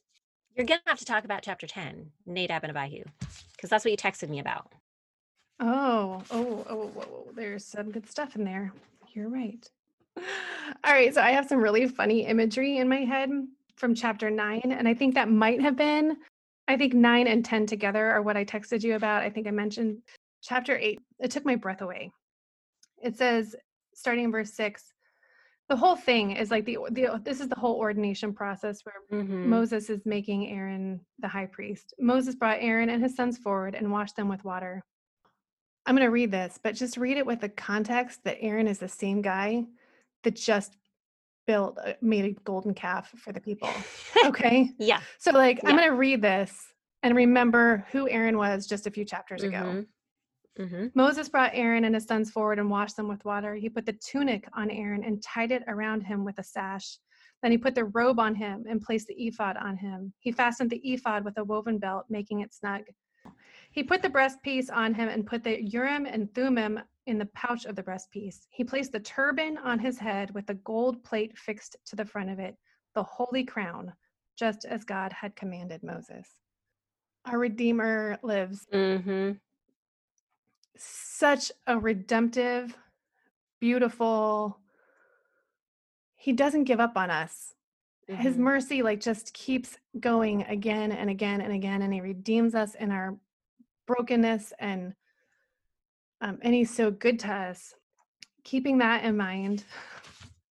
You're 0.57 0.67
going 0.67 0.81
to 0.85 0.91
have 0.91 0.99
to 0.99 1.05
talk 1.05 1.25
about 1.25 1.43
chapter 1.43 1.67
10, 1.67 2.11
Nadab 2.27 2.65
and 2.65 2.77
Abihu, 2.77 3.05
because 3.57 3.71
that's 3.71 3.85
what 3.85 3.91
you 3.91 3.97
texted 3.97 4.29
me 4.29 4.41
about. 4.41 4.73
oh, 5.61 6.23
oh, 6.31 6.67
oh, 6.69 6.87
whoa, 6.89 7.33
there's 7.35 7.65
some 7.65 7.91
good 7.91 8.09
stuff 8.09 8.37
in 8.37 8.45
there. 8.45 8.73
You're 9.13 9.29
right. 9.29 9.69
All 10.85 10.93
right, 10.93 11.13
so 11.15 11.23
I 11.23 11.31
have 11.31 11.49
some 11.49 11.59
really 11.59 11.87
funny 11.87 12.27
imagery 12.27 12.79
in 12.79 12.89
my 12.89 13.05
head 13.05 13.31
from 13.77 13.95
chapter 13.95 14.31
nine, 14.31 14.75
and 14.77 14.87
I 14.89 14.95
think 14.95 15.15
that 15.15 15.29
might 15.29 15.61
have 15.61 15.77
been, 15.77 16.17
I 16.69 16.77
think 16.77 16.95
nine 16.95 17.27
and 17.27 17.45
10 17.45 17.67
together 17.67 18.11
are 18.11 18.23
what 18.23 18.37
I 18.37 18.45
texted 18.45 18.83
you 18.83 18.95
about. 18.95 19.23
I 19.23 19.31
think 19.31 19.47
I 19.47 19.51
mentioned 19.51 19.99
chapter 20.43 20.77
eight. 20.77 21.01
It 21.19 21.31
took 21.31 21.45
my 21.45 21.57
breath 21.57 21.81
away. 21.81 22.13
It 23.03 23.17
says, 23.17 23.57
starting 23.95 24.25
in 24.25 24.33
verse 24.33 24.53
six, 24.53 24.85
the 25.69 25.77
whole 25.77 25.97
thing 25.97 26.33
is 26.37 26.51
like 26.51 26.65
the, 26.65 26.79
the 26.91 27.21
this 27.25 27.41
is 27.41 27.49
the 27.49 27.59
whole 27.59 27.77
ordination 27.77 28.33
process 28.33 28.81
where 28.85 28.95
Mhm. 29.23 29.47
Moses 29.47 29.91
is 29.91 30.01
making 30.07 30.49
Aaron 30.51 31.01
the 31.19 31.29
high 31.29 31.47
priest. 31.47 31.95
Moses 31.99 32.35
brought 32.35 32.59
Aaron 32.61 32.89
and 32.91 33.03
his 33.03 33.15
sons 33.17 33.39
forward 33.39 33.75
and 33.75 33.91
washed 33.91 34.17
them 34.17 34.29
with 34.29 34.45
water. 34.45 34.83
I'm 35.87 35.97
going 35.97 36.07
to 36.07 36.11
read 36.13 36.31
this, 36.31 36.59
but 36.63 36.77
just 36.77 36.97
read 36.97 37.17
it 37.17 37.27
with 37.27 37.41
the 37.41 37.49
context 37.49 38.23
that 38.25 38.39
Aaron 38.41 38.69
is 38.69 38.79
the 38.79 38.89
same 38.89 39.21
guy 39.21 39.65
that 40.23 40.37
just 40.37 40.77
built 41.47 41.77
made 42.01 42.25
a 42.25 42.41
golden 42.43 42.73
calf 42.73 43.11
for 43.17 43.33
the 43.33 43.41
people. 43.41 43.69
Okay? 44.25 44.71
yeah. 44.79 45.01
So 45.19 45.33
like 45.33 45.61
I'm 45.65 45.77
going 45.77 45.89
to 45.89 45.97
read 45.97 46.23
this 46.23 46.55
and 47.03 47.17
remember 47.17 47.85
who 47.91 48.09
Aaron 48.09 48.37
was 48.37 48.67
just 48.69 48.87
a 48.87 48.91
few 48.91 49.05
chapters 49.05 49.43
ago. 49.43 49.85
Mhm. 50.59 50.69
Mhm. 50.69 50.97
Moses 50.97 51.29
brought 51.29 51.53
Aaron 51.55 51.85
and 51.85 51.95
his 51.95 52.05
sons 52.05 52.31
forward 52.31 52.59
and 52.59 52.71
washed 52.71 52.97
them 52.97 53.09
with 53.09 53.25
water. 53.25 53.55
He 53.55 53.69
put 53.69 53.87
the 53.87 53.93
tunic 53.95 54.49
on 54.53 54.71
Aaron 54.71 55.05
and 55.05 55.23
tied 55.23 55.51
it 55.53 55.65
around 55.67 56.03
him 56.03 56.25
with 56.25 56.39
a 56.39 56.43
sash. 56.43 56.99
Then 57.43 57.51
he 57.53 57.59
put 57.59 57.75
the 57.75 57.87
robe 57.87 58.21
on 58.21 58.35
him 58.35 58.65
and 58.69 58.81
placed 58.81 59.09
the 59.09 59.15
ephod 59.27 59.57
on 59.57 59.77
him. 59.77 60.13
He 60.21 60.31
fastened 60.33 60.71
the 60.71 60.81
ephod 60.93 61.25
with 61.25 61.39
a 61.39 61.45
woven 61.45 61.79
belt, 61.79 62.07
making 62.09 62.41
it 62.41 62.53
snug. 62.55 62.83
He 63.73 63.83
put 63.83 64.03
the 64.03 64.11
breastpiece 64.11 64.71
on 64.71 64.95
him 64.95 65.09
and 65.09 65.27
put 65.27 65.43
the 65.43 65.63
Urim 65.65 66.07
and 66.07 66.33
Thummim 66.35 66.81
in 67.07 67.19
the 67.19 67.27
pouch 67.27 67.65
of 67.65 67.75
the 67.75 67.83
breastpiece. 67.83 68.47
He 68.51 68.63
placed 68.65 68.93
the 68.93 69.01
turban 69.01 69.57
on 69.59 69.79
his 69.79 69.99
head 69.99 70.33
with 70.35 70.51
a 70.51 70.55
gold 70.55 71.03
plate 71.03 71.37
fixed 71.39 71.77
to 71.87 71.97
the 71.97 72.05
front 72.05 72.31
of 72.31 72.39
it, 72.39 72.57
the 72.95 73.03
holy 73.03 73.45
crown, 73.45 73.93
just 74.37 74.65
as 74.67 74.85
God 74.85 75.13
had 75.13 75.35
commanded 75.35 75.83
Moses. 75.83 76.41
Our 77.25 77.39
Redeemer 77.39 78.19
lives 78.23 78.67
Mhm. 78.73 79.41
Such 80.77 81.53
a 81.67 81.79
redemptive, 81.79 82.77
beautiful. 83.61 84.59
He 86.15 86.33
doesn't 86.33 86.65
give 86.65 86.81
up 86.81 86.97
on 86.97 87.11
us. 87.11 87.55
His 88.09 88.37
Mhm. 88.37 88.41
mercy 88.41 88.83
like 88.83 89.01
just 89.01 89.33
keeps 89.35 89.79
going 89.99 90.43
again 90.45 90.93
and 90.93 91.09
again 91.11 91.41
and 91.41 91.53
again 91.53 91.83
and 91.83 91.93
he 91.95 92.01
redeems 92.01 92.55
us 92.55 92.75
in 92.75 92.91
our 92.91 93.19
brokenness 93.87 94.53
and 94.59 94.95
um, 96.21 96.39
and 96.43 96.55
he's 96.55 96.75
so 96.75 96.91
good 96.91 97.19
to 97.21 97.33
us. 97.33 97.75
keeping 98.45 98.79
that 98.79 99.05
in 99.05 99.17
mind, 99.17 99.65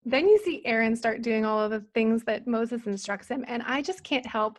then 0.05 0.29
you 0.29 0.39
see 0.39 0.65
Aaron 0.65 0.95
start 0.97 1.23
doing 1.23 1.45
all 1.45 1.61
of 1.61 1.71
the 1.71 1.81
things 1.95 2.23
that 2.25 2.47
Moses 2.47 2.87
instructs 2.87 3.29
him. 3.29 3.45
And 3.49 3.63
I 3.63 3.83
just 3.83 4.05
can't 4.05 4.27
help 4.27 4.59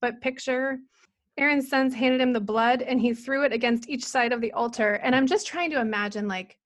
but 0.00 0.20
picture 0.20 0.78
Aaron's 1.38 1.68
sons 1.68 1.94
handed 1.94 2.20
him 2.20 2.32
the 2.32 2.40
blood 2.40 2.82
and 2.82 3.00
he 3.00 3.14
threw 3.14 3.44
it 3.44 3.52
against 3.52 3.88
each 3.88 4.04
side 4.04 4.32
of 4.32 4.40
the 4.40 4.52
altar. 4.52 4.94
And 4.94 5.14
I'm 5.14 5.26
just 5.26 5.46
trying 5.46 5.70
to 5.70 5.80
imagine, 5.80 6.26
like, 6.26 6.58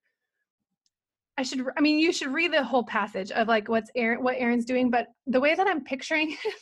I 1.38 1.42
should, 1.42 1.64
I 1.76 1.80
mean, 1.80 1.98
you 1.98 2.12
should 2.12 2.32
read 2.32 2.52
the 2.52 2.64
whole 2.64 2.84
passage 2.84 3.30
of 3.30 3.48
like 3.48 3.68
what's 3.68 3.90
Aaron, 3.94 4.22
what 4.22 4.36
Aaron's 4.38 4.64
doing, 4.64 4.90
but 4.90 5.08
the 5.26 5.40
way 5.40 5.54
that 5.54 5.66
I'm 5.66 5.82
picturing 5.82 6.32
it, 6.44 6.54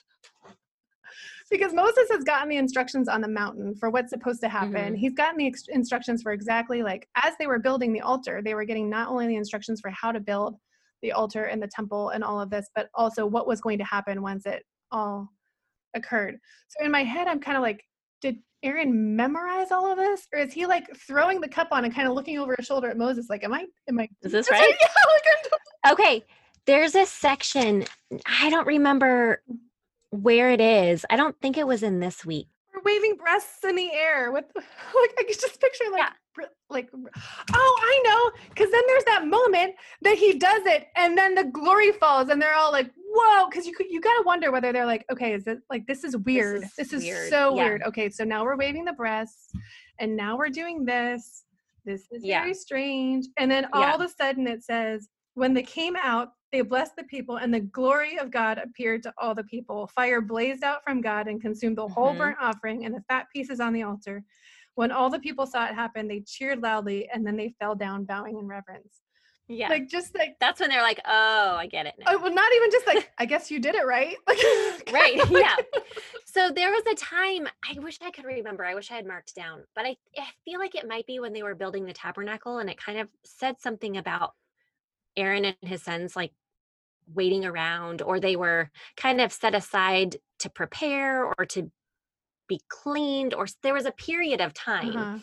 because 1.50 1.74
Moses 1.74 2.08
has 2.10 2.22
gotten 2.22 2.48
the 2.48 2.56
instructions 2.56 3.08
on 3.08 3.20
the 3.20 3.28
mountain 3.28 3.74
for 3.74 3.90
what's 3.90 4.10
supposed 4.10 4.40
to 4.42 4.48
happen. 4.48 4.72
Mm-hmm. 4.72 4.94
He's 4.94 5.14
gotten 5.14 5.36
the 5.36 5.48
ex- 5.48 5.68
instructions 5.68 6.22
for 6.22 6.32
exactly 6.32 6.82
like 6.82 7.08
as 7.16 7.34
they 7.38 7.48
were 7.48 7.58
building 7.58 7.92
the 7.92 8.00
altar, 8.00 8.40
they 8.42 8.54
were 8.54 8.64
getting 8.64 8.88
not 8.88 9.08
only 9.08 9.26
the 9.26 9.36
instructions 9.36 9.80
for 9.80 9.90
how 9.90 10.12
to 10.12 10.20
build 10.20 10.56
the 11.02 11.12
altar 11.12 11.44
and 11.44 11.60
the 11.60 11.68
temple 11.68 12.10
and 12.10 12.22
all 12.22 12.40
of 12.40 12.50
this, 12.50 12.68
but 12.74 12.88
also 12.94 13.26
what 13.26 13.48
was 13.48 13.60
going 13.60 13.78
to 13.78 13.84
happen 13.84 14.22
once 14.22 14.46
it 14.46 14.64
all 14.92 15.28
occurred. 15.94 16.38
So 16.68 16.84
in 16.84 16.92
my 16.92 17.02
head, 17.02 17.26
I'm 17.26 17.40
kind 17.40 17.56
of 17.56 17.62
like, 17.62 17.84
Aaron 18.62 19.16
memorize 19.16 19.70
all 19.70 19.90
of 19.90 19.96
this, 19.96 20.26
or 20.32 20.40
is 20.40 20.52
he 20.52 20.66
like 20.66 20.86
throwing 20.96 21.40
the 21.40 21.48
cup 21.48 21.68
on 21.70 21.84
and 21.84 21.94
kind 21.94 22.06
of 22.06 22.14
looking 22.14 22.38
over 22.38 22.54
his 22.56 22.66
shoulder 22.66 22.88
at 22.88 22.98
Moses, 22.98 23.28
like, 23.30 23.44
"Am 23.44 23.52
I? 23.54 23.66
Am 23.88 23.98
I? 23.98 24.08
Is 24.22 24.32
this 24.32 24.50
right?" 24.50 24.74
yeah, 24.80 24.88
like 25.86 25.92
okay, 25.92 26.24
there's 26.66 26.94
a 26.94 27.06
section 27.06 27.84
I 28.26 28.50
don't 28.50 28.66
remember 28.66 29.42
where 30.10 30.50
it 30.50 30.60
is. 30.60 31.06
I 31.10 31.16
don't 31.16 31.38
think 31.40 31.56
it 31.56 31.66
was 31.66 31.82
in 31.82 32.00
this 32.00 32.24
week. 32.24 32.48
Waving 32.84 33.16
breasts 33.16 33.64
in 33.64 33.76
the 33.76 33.92
air 33.92 34.32
with 34.32 34.44
like 34.56 35.14
I 35.18 35.24
could 35.26 35.40
just 35.40 35.60
picture 35.60 35.84
like 35.90 36.02
yeah. 36.38 36.46
like 36.68 36.88
oh 36.92 37.80
I 37.82 38.02
know 38.04 38.42
because 38.48 38.70
then 38.70 38.82
there's 38.86 39.04
that 39.04 39.26
moment 39.26 39.74
that 40.02 40.16
he 40.16 40.34
does 40.38 40.62
it 40.66 40.88
and 40.96 41.16
then 41.16 41.34
the 41.34 41.44
glory 41.44 41.92
falls 41.92 42.28
and 42.28 42.40
they're 42.40 42.54
all 42.54 42.72
like 42.72 42.90
whoa 43.12 43.48
because 43.48 43.66
you 43.66 43.74
you 43.88 44.00
gotta 44.00 44.22
wonder 44.24 44.50
whether 44.50 44.72
they're 44.72 44.86
like 44.86 45.04
okay 45.10 45.34
is 45.34 45.46
it 45.46 45.58
like 45.68 45.86
this 45.86 46.04
is 46.04 46.16
weird 46.18 46.62
this 46.62 46.70
is, 46.70 46.76
this 46.76 46.92
is 46.92 47.04
weird. 47.04 47.30
so 47.30 47.54
yeah. 47.56 47.64
weird 47.64 47.82
okay 47.82 48.08
so 48.08 48.24
now 48.24 48.44
we're 48.44 48.56
waving 48.56 48.84
the 48.84 48.92
breasts 48.92 49.50
and 49.98 50.16
now 50.16 50.36
we're 50.36 50.48
doing 50.48 50.84
this 50.84 51.44
this 51.84 52.06
is 52.10 52.24
yeah. 52.24 52.42
very 52.42 52.54
strange 52.54 53.26
and 53.38 53.50
then 53.50 53.66
all 53.72 53.82
of 53.82 54.00
a 54.00 54.08
sudden 54.08 54.46
it 54.46 54.62
says 54.62 55.08
when 55.34 55.54
they 55.54 55.62
came 55.62 55.96
out 55.96 56.32
they 56.52 56.62
blessed 56.62 56.96
the 56.96 57.04
people, 57.04 57.36
and 57.36 57.54
the 57.54 57.60
glory 57.60 58.18
of 58.18 58.30
God 58.30 58.58
appeared 58.58 59.02
to 59.04 59.14
all 59.18 59.34
the 59.34 59.44
people. 59.44 59.86
Fire 59.94 60.20
blazed 60.20 60.64
out 60.64 60.82
from 60.82 61.00
God 61.00 61.28
and 61.28 61.40
consumed 61.40 61.78
the 61.78 61.86
whole 61.86 62.08
mm-hmm. 62.08 62.18
burnt 62.18 62.38
offering 62.40 62.84
and 62.84 62.94
the 62.94 63.02
fat 63.08 63.26
pieces 63.32 63.60
on 63.60 63.72
the 63.72 63.84
altar. 63.84 64.24
When 64.74 64.90
all 64.90 65.10
the 65.10 65.20
people 65.20 65.46
saw 65.46 65.66
it 65.66 65.74
happen, 65.74 66.08
they 66.08 66.20
cheered 66.20 66.62
loudly, 66.62 67.08
and 67.12 67.24
then 67.24 67.36
they 67.36 67.54
fell 67.60 67.74
down, 67.74 68.04
bowing 68.04 68.38
in 68.38 68.46
reverence. 68.46 69.00
Yeah. 69.46 69.68
Like 69.68 69.88
just 69.88 70.16
like 70.16 70.36
that's 70.38 70.60
when 70.60 70.70
they're 70.70 70.82
like, 70.82 71.00
oh, 71.04 71.56
I 71.56 71.66
get 71.66 71.86
it. 71.86 71.94
Now. 71.98 72.06
Oh, 72.08 72.18
well, 72.18 72.32
not 72.32 72.52
even 72.54 72.70
just 72.70 72.86
like, 72.86 73.10
I 73.18 73.26
guess 73.26 73.50
you 73.50 73.58
did 73.58 73.74
it 73.74 73.84
right. 73.84 74.16
right. 74.92 75.20
Yeah. 75.30 75.56
So 76.24 76.50
there 76.50 76.70
was 76.70 76.84
a 76.86 76.94
time 76.94 77.48
I 77.68 77.76
wish 77.80 77.98
I 78.00 78.12
could 78.12 78.24
remember. 78.24 78.64
I 78.64 78.76
wish 78.76 78.92
I 78.92 78.94
had 78.94 79.06
marked 79.06 79.34
down, 79.34 79.64
but 79.74 79.86
I, 79.86 79.96
I 80.16 80.26
feel 80.44 80.60
like 80.60 80.76
it 80.76 80.86
might 80.86 81.04
be 81.06 81.18
when 81.18 81.32
they 81.32 81.42
were 81.42 81.56
building 81.56 81.84
the 81.84 81.92
tabernacle 81.92 82.58
and 82.58 82.70
it 82.70 82.78
kind 82.78 83.00
of 83.00 83.08
said 83.24 83.60
something 83.60 83.96
about 83.96 84.34
Aaron 85.16 85.44
and 85.44 85.56
his 85.62 85.82
sons 85.82 86.16
like 86.16 86.32
waiting 87.14 87.44
around 87.44 88.02
or 88.02 88.20
they 88.20 88.36
were 88.36 88.70
kind 88.96 89.20
of 89.20 89.32
set 89.32 89.54
aside 89.54 90.16
to 90.38 90.50
prepare 90.50 91.24
or 91.24 91.44
to 91.44 91.70
be 92.48 92.60
cleaned 92.68 93.34
or 93.34 93.46
there 93.62 93.74
was 93.74 93.86
a 93.86 93.92
period 93.92 94.40
of 94.40 94.54
time 94.54 94.96
uh-huh. 94.96 95.18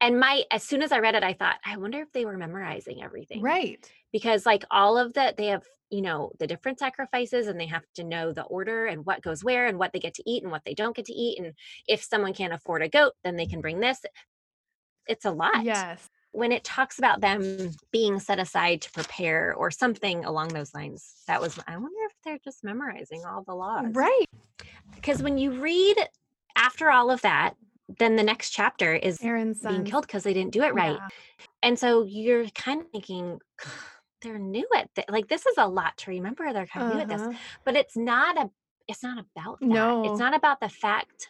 and 0.00 0.20
my 0.20 0.42
as 0.50 0.62
soon 0.62 0.82
as 0.82 0.92
i 0.92 0.98
read 0.98 1.14
it 1.14 1.22
i 1.22 1.32
thought 1.32 1.56
i 1.64 1.76
wonder 1.76 2.00
if 2.00 2.12
they 2.12 2.24
were 2.24 2.36
memorizing 2.36 3.02
everything 3.02 3.40
right. 3.40 3.90
because 4.12 4.44
like 4.44 4.64
all 4.70 4.98
of 4.98 5.14
that 5.14 5.36
they 5.36 5.46
have 5.46 5.64
you 5.90 6.02
know 6.02 6.32
the 6.38 6.46
different 6.46 6.78
sacrifices 6.78 7.46
and 7.46 7.58
they 7.58 7.66
have 7.66 7.84
to 7.94 8.04
know 8.04 8.32
the 8.32 8.42
order 8.44 8.86
and 8.86 9.06
what 9.06 9.22
goes 9.22 9.44
where 9.44 9.66
and 9.66 9.78
what 9.78 9.92
they 9.92 9.98
get 9.98 10.14
to 10.14 10.22
eat 10.26 10.42
and 10.42 10.52
what 10.52 10.62
they 10.64 10.74
don't 10.74 10.96
get 10.96 11.06
to 11.06 11.14
eat 11.14 11.38
and 11.38 11.54
if 11.86 12.02
someone 12.02 12.34
can't 12.34 12.52
afford 12.52 12.82
a 12.82 12.88
goat 12.88 13.12
then 13.22 13.36
they 13.36 13.46
can 13.46 13.60
bring 13.60 13.80
this. 13.80 14.00
It's 15.06 15.26
a 15.26 15.30
lot. 15.30 15.64
Yes 15.64 16.08
when 16.34 16.50
it 16.50 16.64
talks 16.64 16.98
about 16.98 17.20
them 17.20 17.70
being 17.92 18.18
set 18.18 18.40
aside 18.40 18.82
to 18.82 18.90
prepare 18.90 19.54
or 19.54 19.70
something 19.70 20.24
along 20.24 20.48
those 20.48 20.74
lines, 20.74 21.22
that 21.28 21.40
was, 21.40 21.58
I 21.68 21.76
wonder 21.76 21.96
if 22.06 22.12
they're 22.24 22.40
just 22.44 22.64
memorizing 22.64 23.22
all 23.24 23.44
the 23.44 23.54
laws. 23.54 23.86
Right. 23.92 24.26
Because 24.96 25.22
when 25.22 25.38
you 25.38 25.52
read 25.52 25.96
after 26.56 26.90
all 26.90 27.12
of 27.12 27.22
that, 27.22 27.54
then 28.00 28.16
the 28.16 28.24
next 28.24 28.50
chapter 28.50 28.94
is 28.94 29.22
Aaron's 29.22 29.60
being 29.60 29.84
killed 29.84 30.08
because 30.08 30.24
they 30.24 30.34
didn't 30.34 30.52
do 30.52 30.64
it 30.64 30.74
right. 30.74 30.96
Yeah. 30.96 31.08
And 31.62 31.78
so 31.78 32.02
you're 32.02 32.46
kind 32.46 32.80
of 32.80 32.88
thinking, 32.90 33.38
they're 34.22 34.38
new 34.38 34.66
at 34.74 34.92
th- 34.94 35.08
like 35.10 35.28
this 35.28 35.46
is 35.46 35.54
a 35.58 35.68
lot 35.68 35.96
to 35.98 36.10
remember. 36.10 36.52
They're 36.52 36.66
kind 36.66 36.86
of 36.86 36.92
uh-huh. 36.92 36.96
new 36.96 37.02
at 37.02 37.08
this, 37.08 37.20
uh-huh. 37.20 37.38
but 37.64 37.76
it's 37.76 37.96
not 37.96 38.38
a. 38.38 38.50
It's 38.88 39.02
not 39.02 39.18
about 39.18 39.60
that. 39.60 39.66
No, 39.66 40.10
it's 40.10 40.18
not 40.18 40.34
about 40.34 40.60
the 40.60 40.68
fact. 40.68 41.28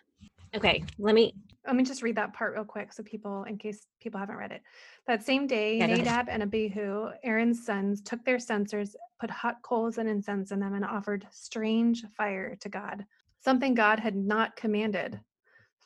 Okay, 0.55 0.85
let 0.99 1.15
me 1.15 1.35
let 1.67 1.77
me 1.77 1.85
just 1.85 2.03
read 2.03 2.17
that 2.17 2.35
part 2.35 2.55
real 2.55 2.65
quick 2.65 2.93
so 2.93 3.03
people, 3.03 3.45
in 3.45 3.57
case 3.57 3.87
people 4.01 4.21
haven't 4.21 4.37
read 4.37 4.53
it. 4.53 4.63
That 5.07 5.23
same 5.23 5.47
day, 5.47 5.79
yeah, 5.79 5.87
Nadab 5.87 6.29
and 6.29 6.43
Abihu, 6.43 7.09
Aaron's 7.23 7.65
sons, 7.65 8.03
took 8.03 8.25
their 8.25 8.39
censers, 8.39 8.95
put 9.19 9.31
hot 9.31 9.63
coals 9.63 9.99
and 9.99 10.09
incense 10.09 10.51
in 10.51 10.61
them, 10.61 10.75
and 10.75 10.85
offered 10.85 11.27
strange 11.31 12.05
fire 12.17 12.57
to 12.61 12.69
God, 12.69 13.07
something 13.41 13.75
God 13.75 13.99
had 13.99 14.17
not 14.17 14.57
commanded. 14.57 15.21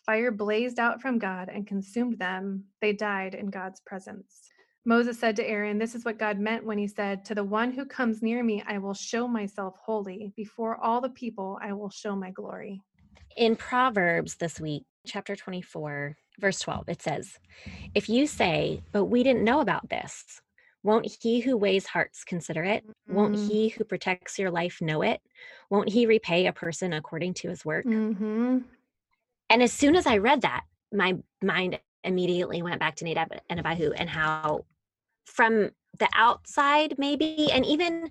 Fire 0.05 0.31
blazed 0.33 0.79
out 0.79 1.03
from 1.03 1.19
God 1.19 1.51
and 1.53 1.67
consumed 1.67 2.19
them. 2.19 2.65
They 2.81 2.93
died 2.93 3.35
in 3.35 3.47
God's 3.47 3.81
presence. 3.81 4.51
Moses 4.85 5.19
said 5.19 5.37
to 5.37 5.47
Aaron, 5.47 5.79
This 5.79 5.95
is 5.95 6.05
what 6.07 6.19
God 6.19 6.39
meant 6.39 6.65
when 6.65 6.79
he 6.79 6.89
said, 6.89 7.25
To 7.27 7.35
the 7.35 7.45
one 7.45 7.73
who 7.73 7.85
comes 7.85 8.23
near 8.23 8.43
me, 8.43 8.65
I 8.67 8.79
will 8.79 8.95
show 8.95 9.29
myself 9.29 9.77
holy. 9.85 10.33
Before 10.35 10.83
all 10.83 11.03
the 11.03 11.11
people, 11.11 11.59
I 11.63 11.75
will 11.75 11.91
show 11.91 12.17
my 12.17 12.31
glory. 12.31 12.81
In 13.37 13.55
Proverbs 13.55 14.37
this 14.37 14.59
week, 14.59 14.85
chapter 15.09 15.35
24, 15.35 16.17
verse 16.39 16.61
12, 16.61 16.89
it 16.89 17.03
says, 17.03 17.39
If 17.95 18.09
you 18.09 18.27
say, 18.27 18.83
But 18.93 19.07
we 19.07 19.23
didn't 19.23 19.45
know 19.45 19.61
about 19.61 19.89
this, 19.89 20.41
won't 20.83 21.11
he 21.23 21.41
who 21.41 21.57
weighs 21.57 21.87
hearts 21.87 22.25
consider 22.25 22.63
it? 22.63 22.87
Mm-hmm. 22.87 23.15
Won't 23.15 23.37
he 23.37 23.69
who 23.69 23.85
protects 23.85 24.39
your 24.39 24.51
life 24.51 24.79
know 24.81 25.03
it? 25.03 25.21
Won't 25.71 25.89
he 25.89 26.07
repay 26.07 26.47
a 26.47 26.53
person 26.53 26.93
according 26.93 27.35
to 27.35 27.49
his 27.49 27.65
work? 27.65 27.85
Mm-hmm. 27.85 28.59
And 29.51 29.63
as 29.63 29.73
soon 29.73 29.97
as 29.97 30.07
I 30.07 30.19
read 30.19 30.43
that, 30.43 30.63
my 30.93 31.17
mind 31.43 31.81
immediately 32.05 32.63
went 32.63 32.81
back 32.81 32.97
to 32.97 33.05
Nadab 33.05 33.33
and 33.51 33.61
Abihu 33.61 33.93
and 33.93 34.09
how 34.09 34.65
from 35.25 35.71
the 35.99 36.09
outside, 36.15 36.95
maybe, 36.99 37.51
and 37.53 37.67
even 37.67 38.11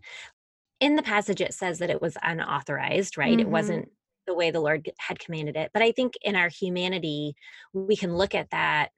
in 0.79 0.95
the 0.95 1.03
passage, 1.03 1.41
it 1.41 1.53
says 1.53 1.79
that 1.79 1.89
it 1.89 2.01
was 2.01 2.17
unauthorized, 2.21 3.17
right? 3.17 3.31
Mm-hmm. 3.31 3.39
It 3.39 3.49
wasn't 3.49 3.91
the 4.27 4.33
way 4.33 4.51
the 4.51 4.59
Lord 4.59 4.89
had 4.99 5.19
commanded 5.19 5.55
it. 5.55 5.71
But 5.73 5.81
I 5.81 5.91
think 5.91 6.13
in 6.21 6.35
our 6.35 6.49
humanity, 6.49 7.33
we 7.73 7.95
can 7.95 8.15
look 8.15 8.35
at 8.35 8.49
that 8.51 8.89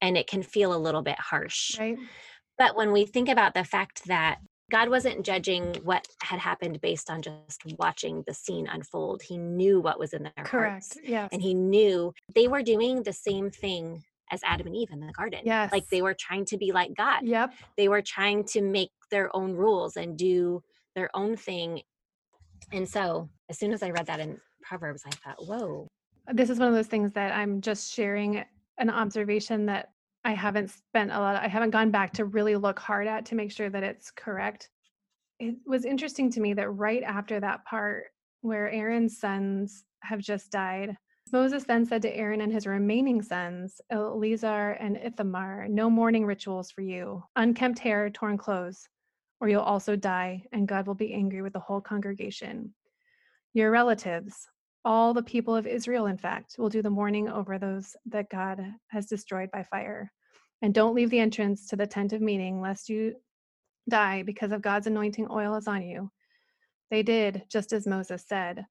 and 0.00 0.16
it 0.18 0.26
can 0.26 0.42
feel 0.42 0.74
a 0.74 0.76
little 0.76 1.02
bit 1.02 1.18
harsh. 1.18 1.78
Right. 1.78 1.96
But 2.58 2.76
when 2.76 2.92
we 2.92 3.06
think 3.06 3.28
about 3.28 3.54
the 3.54 3.64
fact 3.64 4.06
that 4.06 4.38
God 4.72 4.88
wasn't 4.88 5.26
judging 5.26 5.76
what 5.84 6.08
had 6.22 6.40
happened 6.40 6.80
based 6.80 7.10
on 7.10 7.20
just 7.20 7.60
watching 7.78 8.24
the 8.26 8.32
scene 8.32 8.66
unfold. 8.66 9.20
He 9.20 9.36
knew 9.36 9.80
what 9.80 9.98
was 9.98 10.14
in 10.14 10.22
their 10.22 10.32
Correct. 10.44 10.50
hearts. 10.50 10.96
Yes. 11.04 11.28
And 11.30 11.42
he 11.42 11.52
knew 11.52 12.14
they 12.34 12.48
were 12.48 12.62
doing 12.62 13.02
the 13.02 13.12
same 13.12 13.50
thing 13.50 14.02
as 14.30 14.40
Adam 14.44 14.66
and 14.66 14.74
Eve 14.74 14.88
in 14.90 15.00
the 15.00 15.12
garden. 15.12 15.40
Yes. 15.44 15.70
Like 15.72 15.86
they 15.88 16.00
were 16.00 16.16
trying 16.18 16.46
to 16.46 16.56
be 16.56 16.72
like 16.72 16.94
God. 16.96 17.20
Yep. 17.22 17.52
They 17.76 17.88
were 17.88 18.00
trying 18.00 18.44
to 18.44 18.62
make 18.62 18.88
their 19.10 19.34
own 19.36 19.52
rules 19.52 19.98
and 19.98 20.16
do 20.16 20.62
their 20.96 21.10
own 21.14 21.36
thing. 21.36 21.82
And 22.72 22.88
so 22.88 23.28
as 23.50 23.58
soon 23.58 23.72
as 23.72 23.82
I 23.82 23.90
read 23.90 24.06
that 24.06 24.20
in 24.20 24.40
Proverbs, 24.62 25.02
I 25.06 25.10
thought, 25.10 25.46
whoa. 25.46 25.88
This 26.32 26.50
is 26.50 26.58
one 26.58 26.68
of 26.68 26.74
those 26.74 26.86
things 26.86 27.12
that 27.12 27.32
I'm 27.32 27.60
just 27.60 27.92
sharing 27.92 28.44
an 28.78 28.90
observation 28.90 29.66
that 29.66 29.90
I 30.24 30.32
haven't 30.32 30.70
spent 30.70 31.10
a 31.10 31.18
lot, 31.18 31.36
of, 31.36 31.42
I 31.42 31.48
haven't 31.48 31.70
gone 31.70 31.90
back 31.90 32.12
to 32.14 32.24
really 32.24 32.56
look 32.56 32.78
hard 32.78 33.06
at 33.06 33.26
to 33.26 33.34
make 33.34 33.50
sure 33.50 33.68
that 33.68 33.82
it's 33.82 34.10
correct. 34.10 34.70
It 35.38 35.56
was 35.66 35.84
interesting 35.84 36.30
to 36.30 36.40
me 36.40 36.54
that 36.54 36.70
right 36.70 37.02
after 37.02 37.40
that 37.40 37.64
part 37.64 38.04
where 38.40 38.70
Aaron's 38.70 39.18
sons 39.18 39.84
have 40.02 40.20
just 40.20 40.50
died, 40.50 40.96
Moses 41.32 41.64
then 41.64 41.84
said 41.84 42.02
to 42.02 42.16
Aaron 42.16 42.40
and 42.40 42.52
his 42.52 42.66
remaining 42.66 43.22
sons, 43.22 43.80
Eleazar 43.90 44.72
and 44.72 44.96
Ithamar, 44.96 45.66
no 45.68 45.88
mourning 45.90 46.26
rituals 46.26 46.70
for 46.70 46.82
you, 46.82 47.22
unkempt 47.36 47.78
hair, 47.78 48.10
torn 48.10 48.36
clothes, 48.36 48.88
or 49.42 49.48
you'll 49.48 49.60
also 49.60 49.96
die, 49.96 50.44
and 50.52 50.68
God 50.68 50.86
will 50.86 50.94
be 50.94 51.12
angry 51.12 51.42
with 51.42 51.52
the 51.52 51.58
whole 51.58 51.80
congregation. 51.80 52.72
Your 53.54 53.72
relatives, 53.72 54.46
all 54.84 55.12
the 55.12 55.22
people 55.24 55.56
of 55.56 55.66
Israel, 55.66 56.06
in 56.06 56.16
fact, 56.16 56.54
will 56.58 56.68
do 56.68 56.80
the 56.80 56.90
mourning 56.90 57.28
over 57.28 57.58
those 57.58 57.96
that 58.06 58.30
God 58.30 58.64
has 58.90 59.06
destroyed 59.06 59.50
by 59.50 59.64
fire. 59.64 60.12
And 60.62 60.72
don't 60.72 60.94
leave 60.94 61.10
the 61.10 61.18
entrance 61.18 61.66
to 61.66 61.76
the 61.76 61.88
tent 61.88 62.12
of 62.12 62.20
meeting, 62.20 62.60
lest 62.60 62.88
you 62.88 63.16
die 63.88 64.22
because 64.22 64.52
of 64.52 64.62
God's 64.62 64.86
anointing 64.86 65.26
oil 65.28 65.56
is 65.56 65.66
on 65.66 65.82
you. 65.82 66.12
They 66.92 67.02
did 67.02 67.42
just 67.50 67.72
as 67.72 67.84
Moses 67.84 68.24
said. 68.24 68.64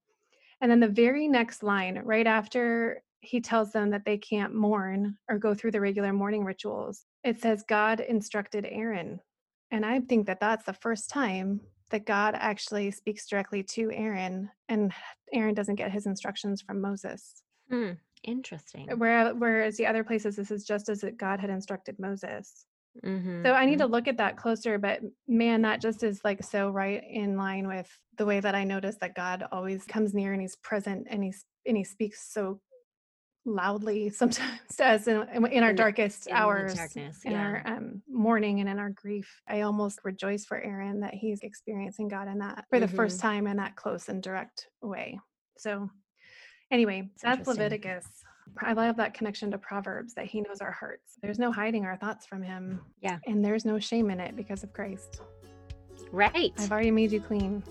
And 0.62 0.72
then 0.72 0.80
the 0.80 0.88
very 0.88 1.28
next 1.28 1.64
line, 1.64 2.00
right 2.06 2.26
after 2.26 3.04
he 3.20 3.42
tells 3.42 3.74
them 3.74 3.90
that 3.90 4.06
they 4.06 4.18
can't 4.18 4.56
mourn 4.56 5.18
or 5.28 5.38
go 5.38 5.54
through 5.54 5.72
the 5.72 5.82
regular 5.82 6.14
mourning 6.14 6.46
rituals, 6.46 7.04
it 7.26 7.42
says, 7.42 7.66
God 7.68 8.00
instructed 8.00 8.66
Aaron 8.70 9.20
And 9.72 9.86
I 9.86 10.02
think 10.02 10.28
that 10.28 10.40
that's 10.40 10.66
the 10.66 10.74
first 10.74 11.10
time 11.10 11.62
that 11.92 12.06
God 12.06 12.36
actually 12.38 12.92
speaks 12.92 13.28
directly 13.28 13.64
to 13.64 13.92
Aaron, 13.92 14.50
and 14.70 14.94
Aaron 15.34 15.54
doesn't 15.54 15.76
get 15.76 15.92
his 15.92 16.06
instructions 16.06 16.62
from 16.62 16.82
Moses. 16.82 17.44
Hmm, 17.70 17.92
interesting. 18.24 18.88
Where, 18.98 19.34
whereas 19.34 19.78
the 19.78 19.88
other 19.88 20.04
places, 20.04 20.36
this 20.36 20.52
is 20.52 20.66
just 20.66 20.90
as 20.90 21.04
God 21.18 21.40
had 21.40 21.50
instructed 21.50 22.00
Moses. 22.00 22.66
Mhm, 23.04 23.46
So 23.46 23.54
I 23.54 23.66
need 23.66 23.80
to 23.80 23.86
mhm. 23.86 23.92
look 23.92 24.08
at 24.08 24.18
that 24.18 24.38
closer, 24.38 24.78
but 24.78 25.02
man, 25.28 25.62
that 25.62 25.82
just 25.82 26.04
is 26.04 26.22
like 26.24 26.44
so 26.44 26.70
right 26.70 27.02
in 27.10 27.38
line 27.38 27.68
with 27.68 27.90
the 28.18 28.26
way 28.26 28.40
that 28.42 28.56
I 28.56 28.64
notice 28.66 28.98
that 28.98 29.16
God 29.16 29.44
always 29.52 29.86
comes 29.86 30.14
near 30.14 30.34
and 30.34 30.42
he's 30.42 30.58
present 30.58 31.08
and 31.10 31.24
he's 31.24 31.46
and 31.66 31.78
he 31.78 31.84
speaks 31.84 32.32
so 32.34 32.60
loudly 33.46 34.10
sometimes 34.10 34.60
to 34.78 34.86
us 34.86 35.08
in, 35.08 35.16
in 35.48 35.64
our 35.64 35.70
In 35.72 35.76
the 35.76 35.82
darkest 35.82 36.28
in 36.28 36.34
hours 36.36 36.76
darkness, 36.76 37.20
in 37.26 37.36
our 37.36 37.64
um, 37.66 38.02
mourning 38.08 38.60
and 38.60 38.70
in 38.70 38.78
our 38.78 38.92
grief 38.92 39.42
i 39.50 39.62
almost 39.62 40.00
rejoice 40.04 40.46
for 40.46 40.60
aaron 40.62 41.00
that 41.00 41.14
he's 41.16 41.40
experiencing 41.42 42.08
god 42.08 42.28
in 42.28 42.38
that 42.40 42.66
for 42.70 42.80
the 42.80 42.88
first 42.88 43.18
Mhm. 43.18 43.22
time 43.22 43.48
in 43.48 43.58
that 43.58 43.76
close 43.76 44.10
and 44.10 44.22
direct 44.22 44.68
way. 44.82 45.20
So 45.58 45.90
anyway 46.70 47.10
It's 47.14 47.22
that's 47.24 47.48
leviticus. 47.48 48.06
I 48.60 48.74
love 48.74 48.98
that 48.98 49.14
connection 49.14 49.50
to 49.52 49.58
proverbs 49.58 50.14
that 50.16 50.26
he 50.26 50.42
knows 50.42 50.60
our 50.62 50.72
hearts. 50.72 51.14
There's 51.22 51.40
no 51.40 51.52
hiding 51.52 51.86
our 51.86 51.96
thoughts 51.98 52.26
from 52.26 52.44
him 52.44 52.82
Yeah. 53.02 53.18
and 53.26 53.44
there's 53.44 53.66
no 53.66 53.80
shame 53.80 54.10
in 54.12 54.20
it 54.20 54.36
because 54.36 54.64
of 54.64 54.72
christ. 54.74 55.22
Right. 56.12 56.52
i've 56.60 56.72
already 56.72 56.92
made 56.92 57.12
you 57.12 57.22
clean. 57.22 57.64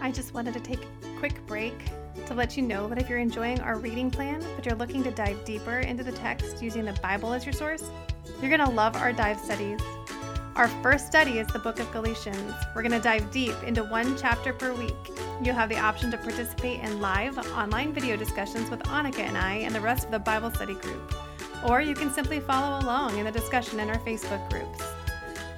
I 0.00 0.10
just 0.12 0.32
wanted 0.32 0.54
to 0.54 0.60
take 0.60 0.80
a 0.84 1.18
quick 1.18 1.44
break 1.46 1.74
to 2.28 2.34
let 2.34 2.58
you 2.58 2.62
know 2.62 2.86
that 2.88 2.98
if 2.98 3.08
you're 3.08 3.18
enjoying 3.18 3.58
our 3.60 3.78
reading 3.78 4.10
plan, 4.10 4.44
but 4.54 4.66
you're 4.66 4.74
looking 4.74 5.02
to 5.02 5.10
dive 5.10 5.42
deeper 5.46 5.78
into 5.78 6.04
the 6.04 6.12
text 6.12 6.62
using 6.62 6.84
the 6.84 6.92
Bible 7.02 7.32
as 7.32 7.46
your 7.46 7.54
source, 7.54 7.90
you're 8.40 8.50
going 8.50 8.64
to 8.64 8.70
love 8.70 8.96
our 8.96 9.14
dive 9.14 9.40
studies. 9.40 9.80
Our 10.54 10.68
first 10.82 11.06
study 11.06 11.38
is 11.38 11.46
the 11.48 11.58
book 11.58 11.80
of 11.80 11.90
Galatians. 11.90 12.52
We're 12.74 12.82
going 12.82 12.92
to 12.92 13.00
dive 13.00 13.30
deep 13.30 13.54
into 13.66 13.82
one 13.82 14.14
chapter 14.18 14.52
per 14.52 14.74
week. 14.74 14.94
You'll 15.42 15.54
have 15.54 15.70
the 15.70 15.78
option 15.78 16.10
to 16.10 16.18
participate 16.18 16.80
in 16.80 17.00
live 17.00 17.38
online 17.38 17.94
video 17.94 18.14
discussions 18.16 18.68
with 18.68 18.80
Annika 18.80 19.20
and 19.20 19.38
I 19.38 19.54
and 19.54 19.74
the 19.74 19.80
rest 19.80 20.04
of 20.04 20.10
the 20.10 20.18
Bible 20.18 20.50
study 20.50 20.74
group. 20.74 21.14
Or 21.66 21.80
you 21.80 21.94
can 21.94 22.12
simply 22.12 22.40
follow 22.40 22.84
along 22.84 23.16
in 23.16 23.24
the 23.24 23.32
discussion 23.32 23.80
in 23.80 23.88
our 23.88 23.98
Facebook 24.00 24.50
groups. 24.50 24.82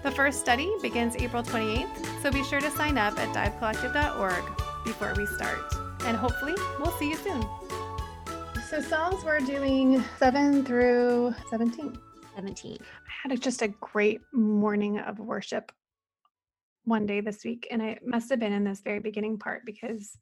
The 0.05 0.11
first 0.12 0.39
study 0.39 0.71
begins 0.81 1.17
April 1.17 1.43
28th, 1.43 2.23
so 2.23 2.31
be 2.31 2.45
sure 2.45 2.61
to 2.61 2.71
sign 2.71 2.97
up 2.97 3.19
at 3.19 3.35
divecollective.org 3.35 4.45
before 4.85 5.15
we 5.17 5.27
start. 5.27 5.80
And 6.04 6.16
hopefully, 6.16 6.54
we'll 6.78 6.92
see 6.99 7.11
you 7.11 7.16
soon. 7.16 7.45
So, 8.69 8.80
Psalms 8.80 9.25
we're 9.25 9.40
doing 9.40 10.02
7 10.19 10.64
through 10.64 11.35
17. 11.50 11.99
17. 12.35 12.78
I 12.80 13.11
had 13.23 13.33
a, 13.33 13.40
just 13.40 13.62
a 13.62 13.69
great 13.69 14.21
morning 14.33 14.99
of 14.99 15.19
worship 15.19 15.73
one 16.85 17.07
day 17.07 17.21
this 17.21 17.45
week, 17.45 17.69
and 17.71 17.83
it 17.83 18.00
must 18.04 18.30
have 18.30 18.38
been 18.38 18.52
in 18.52 18.64
this 18.64 18.80
very 18.80 19.00
beginning 19.00 19.38
part 19.38 19.66
because 19.66 20.16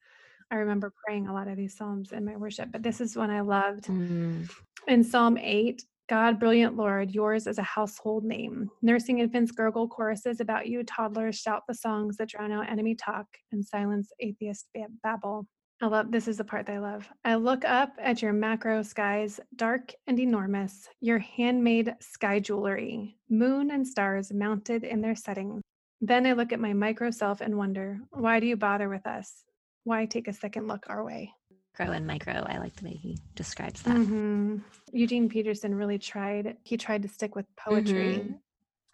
I 0.51 0.57
remember 0.57 0.93
praying 1.05 1.29
a 1.29 1.35
lot 1.35 1.49
of 1.49 1.57
these 1.57 1.77
Psalms 1.77 2.13
in 2.13 2.25
my 2.25 2.37
worship, 2.37 2.71
but 2.73 2.83
this 2.83 3.01
is 3.01 3.17
one 3.17 3.31
I 3.31 3.41
loved. 3.41 3.85
Mm. 3.85 4.51
In 4.87 5.05
Psalm 5.05 5.37
8, 5.37 5.83
God, 6.09 6.41
brilliant 6.41 6.75
Lord, 6.75 7.11
yours 7.11 7.47
is 7.47 7.59
a 7.59 7.63
household 7.63 8.25
name. 8.25 8.71
Nursing 8.81 9.19
infants 9.19 9.53
gurgle 9.53 9.87
choruses 9.87 10.41
about 10.41 10.67
you, 10.67 10.83
toddlers 10.85 11.39
shout 11.39 11.65
the 11.69 11.75
songs 11.75 12.17
that 12.17 12.31
drown 12.31 12.51
out 12.51 12.71
enemy 12.71 12.95
talk 12.95 13.27
and 13.53 13.65
silence 13.65 14.11
atheist 14.19 14.69
babble. 15.03 15.47
I 15.81 15.87
love 15.87 16.11
this 16.11 16.27
is 16.27 16.39
the 16.39 16.45
part 16.45 16.67
that 16.67 16.75
I 16.75 16.79
love. 16.79 17.09
I 17.25 17.37
look 17.37 17.65
up 17.65 17.93
at 18.01 18.21
your 18.21 18.33
macro 18.33 18.83
skies, 18.83 19.39
dark 19.55 19.93
and 20.09 20.19
enormous, 20.19 20.89
your 21.01 21.21
handmade 21.21 21.95
sky 22.01 22.41
jewelry, 22.41 23.17
moon 23.31 23.71
and 23.71 23.87
stars 23.87 24.33
mounted 24.33 24.83
in 24.83 25.01
their 25.01 25.15
setting. 25.15 25.61
Then 26.01 26.27
I 26.27 26.33
look 26.33 26.53
at 26.53 26.59
my 26.59 26.73
micro 26.73 27.13
self 27.13 27.41
and 27.41 27.57
wonder, 27.57 28.01
why 28.11 28.41
do 28.41 28.47
you 28.47 28.57
bother 28.57 28.89
with 28.89 29.07
us? 29.07 29.45
Why 29.85 30.05
take 30.07 30.27
a 30.27 30.33
second 30.33 30.67
look 30.67 30.87
our 30.89 31.05
way? 31.05 31.33
Macro 31.79 31.95
and 31.95 32.07
micro. 32.07 32.33
I 32.33 32.59
like 32.59 32.75
the 32.75 32.87
way 32.87 32.95
he 32.95 33.17
describes 33.37 33.83
that. 33.83 33.93
hmm 33.93 34.59
Eugene 34.93 35.29
Peterson 35.29 35.75
really 35.75 35.99
tried, 35.99 36.57
he 36.65 36.77
tried 36.77 37.03
to 37.03 37.09
stick 37.09 37.37
with 37.37 37.47
poetry. 37.57 38.25
Mhm. 38.25 38.41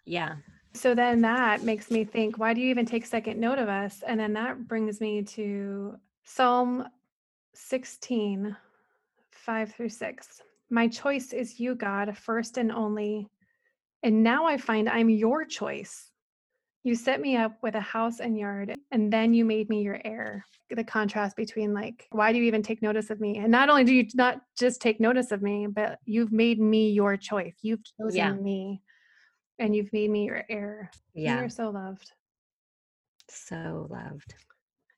Yeah. 0.05 0.35
So 0.73 0.93
then 0.93 1.21
that 1.21 1.63
makes 1.63 1.89
me 1.89 2.03
think, 2.03 2.37
why 2.37 2.53
do 2.53 2.61
you 2.61 2.69
even 2.69 2.85
take 2.85 3.07
second 3.07 3.39
note 3.39 3.57
of 3.57 3.69
us? 3.69 4.03
And 4.05 4.19
then 4.19 4.33
that 4.33 4.67
brings 4.67 5.01
me 5.01 5.23
to 5.23 5.97
Psalm 6.25 6.85
16, 7.53 8.55
5 9.31 9.71
through 9.73 9.89
6. 9.89 10.41
My 10.71 10.87
choice 10.87 11.31
is 11.33 11.59
you, 11.59 11.75
God, 11.75 12.17
first 12.17 12.57
and 12.57 12.71
only. 12.71 13.29
And 14.03 14.23
now 14.23 14.45
I 14.45 14.57
find 14.57 14.89
I'm 14.89 15.09
your 15.09 15.45
choice. 15.45 16.11
You 16.83 16.95
set 16.95 17.21
me 17.21 17.35
up 17.35 17.57
with 17.63 17.75
a 17.75 17.79
house 17.79 18.19
and 18.19 18.37
yard, 18.37 18.75
and 18.91 19.11
then 19.11 19.33
you 19.33 19.45
made 19.45 19.69
me 19.69 19.81
your 19.81 19.99
heir. 20.03 20.45
The 20.69 20.83
contrast 20.83 21.35
between, 21.35 21.73
like, 21.73 22.07
why 22.11 22.31
do 22.31 22.39
you 22.39 22.45
even 22.45 22.61
take 22.61 22.81
notice 22.81 23.09
of 23.09 23.19
me? 23.19 23.37
And 23.37 23.51
not 23.51 23.69
only 23.69 23.83
do 23.83 23.93
you 23.93 24.07
not 24.13 24.41
just 24.57 24.81
take 24.81 24.99
notice 24.99 25.31
of 25.31 25.41
me, 25.41 25.67
but 25.67 25.99
you've 26.05 26.31
made 26.31 26.59
me 26.59 26.91
your 26.91 27.17
choice. 27.17 27.55
You've 27.61 27.81
chosen 27.99 28.17
Yeah. 28.17 28.33
me, 28.33 28.81
and 29.57 29.75
you've 29.75 29.93
made 29.93 30.09
me 30.11 30.25
your 30.25 30.43
heir. 30.49 30.91
Yeah. 31.13 31.39
You're 31.39 31.49
so 31.49 31.69
loved. 31.69 32.11
So 33.29 33.87
loved. 33.89 34.35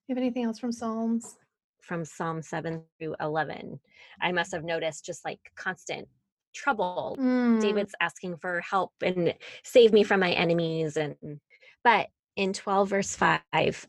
You 0.08 0.16
have 0.16 0.22
anything 0.22 0.46
else 0.46 0.58
from 0.58 0.72
Psalms? 0.72 1.36
From 1.82 2.06
Psalm 2.06 2.42
7 2.42 2.82
through 2.98 3.16
11. 3.20 3.80
I 4.22 4.32
must 4.32 4.54
have 4.54 4.64
noticed 4.64 5.06
just 5.06 5.26
like 5.26 5.40
constant 5.58 6.08
trouble. 6.56 7.18
Mm, 7.20 7.62
David's 7.62 7.94
asking 8.00 8.38
for 8.38 8.62
help 8.62 8.94
and 9.02 9.34
save 9.64 9.92
me 9.92 10.04
from 10.04 10.22
my 10.22 10.32
enemies. 10.32 10.96
And 10.96 11.16
but 11.84 12.08
in 12.38 12.54
12 12.54 12.90
verse 12.90 13.16
5, 13.16 13.42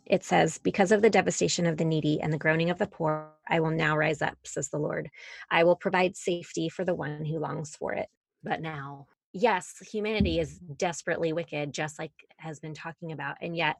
it 0.06 0.24
says, 0.24 0.58
Because 0.58 0.90
of 0.90 1.02
the 1.02 1.10
devastation 1.10 1.66
of 1.66 1.76
the 1.76 1.84
needy 1.84 2.20
and 2.20 2.32
the 2.32 2.38
groaning 2.38 2.70
of 2.70 2.78
the 2.78 2.86
poor, 2.86 3.30
I 3.48 3.60
will 3.60 3.70
now 3.70 3.96
rise 3.96 4.20
up, 4.20 4.38
says 4.44 4.70
the 4.70 4.78
Lord. 4.78 5.08
I 5.50 5.62
will 5.62 5.76
provide 5.76 6.16
safety 6.16 6.68
for 6.68 6.84
the 6.84 6.94
one 6.94 7.24
who 7.24 7.38
longs 7.38 7.76
for 7.76 7.92
it. 7.92 8.08
But 8.42 8.60
now, 8.60 9.06
yes, 9.32 9.74
humanity 9.92 10.40
is 10.40 10.58
desperately 10.58 11.32
wicked, 11.32 11.72
just 11.72 11.98
like 11.98 12.12
has 12.38 12.58
been 12.58 12.74
talking 12.74 13.12
about. 13.12 13.36
And 13.40 13.56
yet 13.56 13.76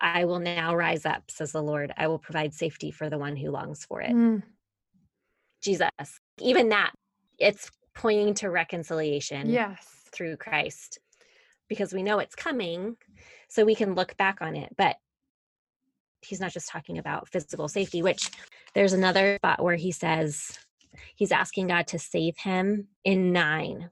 I 0.00 0.24
will 0.24 0.38
now 0.38 0.74
rise 0.74 1.04
up, 1.04 1.30
says 1.30 1.52
the 1.52 1.62
Lord. 1.62 1.92
I 1.96 2.06
will 2.08 2.18
provide 2.18 2.54
safety 2.54 2.90
for 2.90 3.10
the 3.10 3.18
one 3.18 3.36
who 3.36 3.50
longs 3.50 3.84
for 3.84 4.00
it. 4.00 4.10
mm, 4.10 4.42
Jesus. 5.60 5.90
Even 6.40 6.70
that, 6.70 6.92
it's 7.38 7.70
pointing 7.94 8.34
to 8.34 8.50
reconciliation 8.50 9.50
yes. 9.50 9.86
through 10.12 10.36
Christ 10.36 10.98
because 11.68 11.92
we 11.92 12.02
know 12.02 12.18
it's 12.18 12.34
coming, 12.34 12.96
so 13.48 13.64
we 13.64 13.74
can 13.74 13.94
look 13.94 14.16
back 14.16 14.38
on 14.40 14.56
it. 14.56 14.74
But 14.76 14.96
he's 16.22 16.40
not 16.40 16.52
just 16.52 16.68
talking 16.68 16.98
about 16.98 17.28
physical 17.28 17.68
safety, 17.68 18.02
which 18.02 18.30
there's 18.74 18.92
another 18.92 19.36
spot 19.36 19.62
where 19.62 19.76
he 19.76 19.92
says 19.92 20.58
he's 21.14 21.32
asking 21.32 21.68
God 21.68 21.86
to 21.88 21.98
save 21.98 22.36
him 22.38 22.88
in 23.04 23.32
nine. 23.32 23.90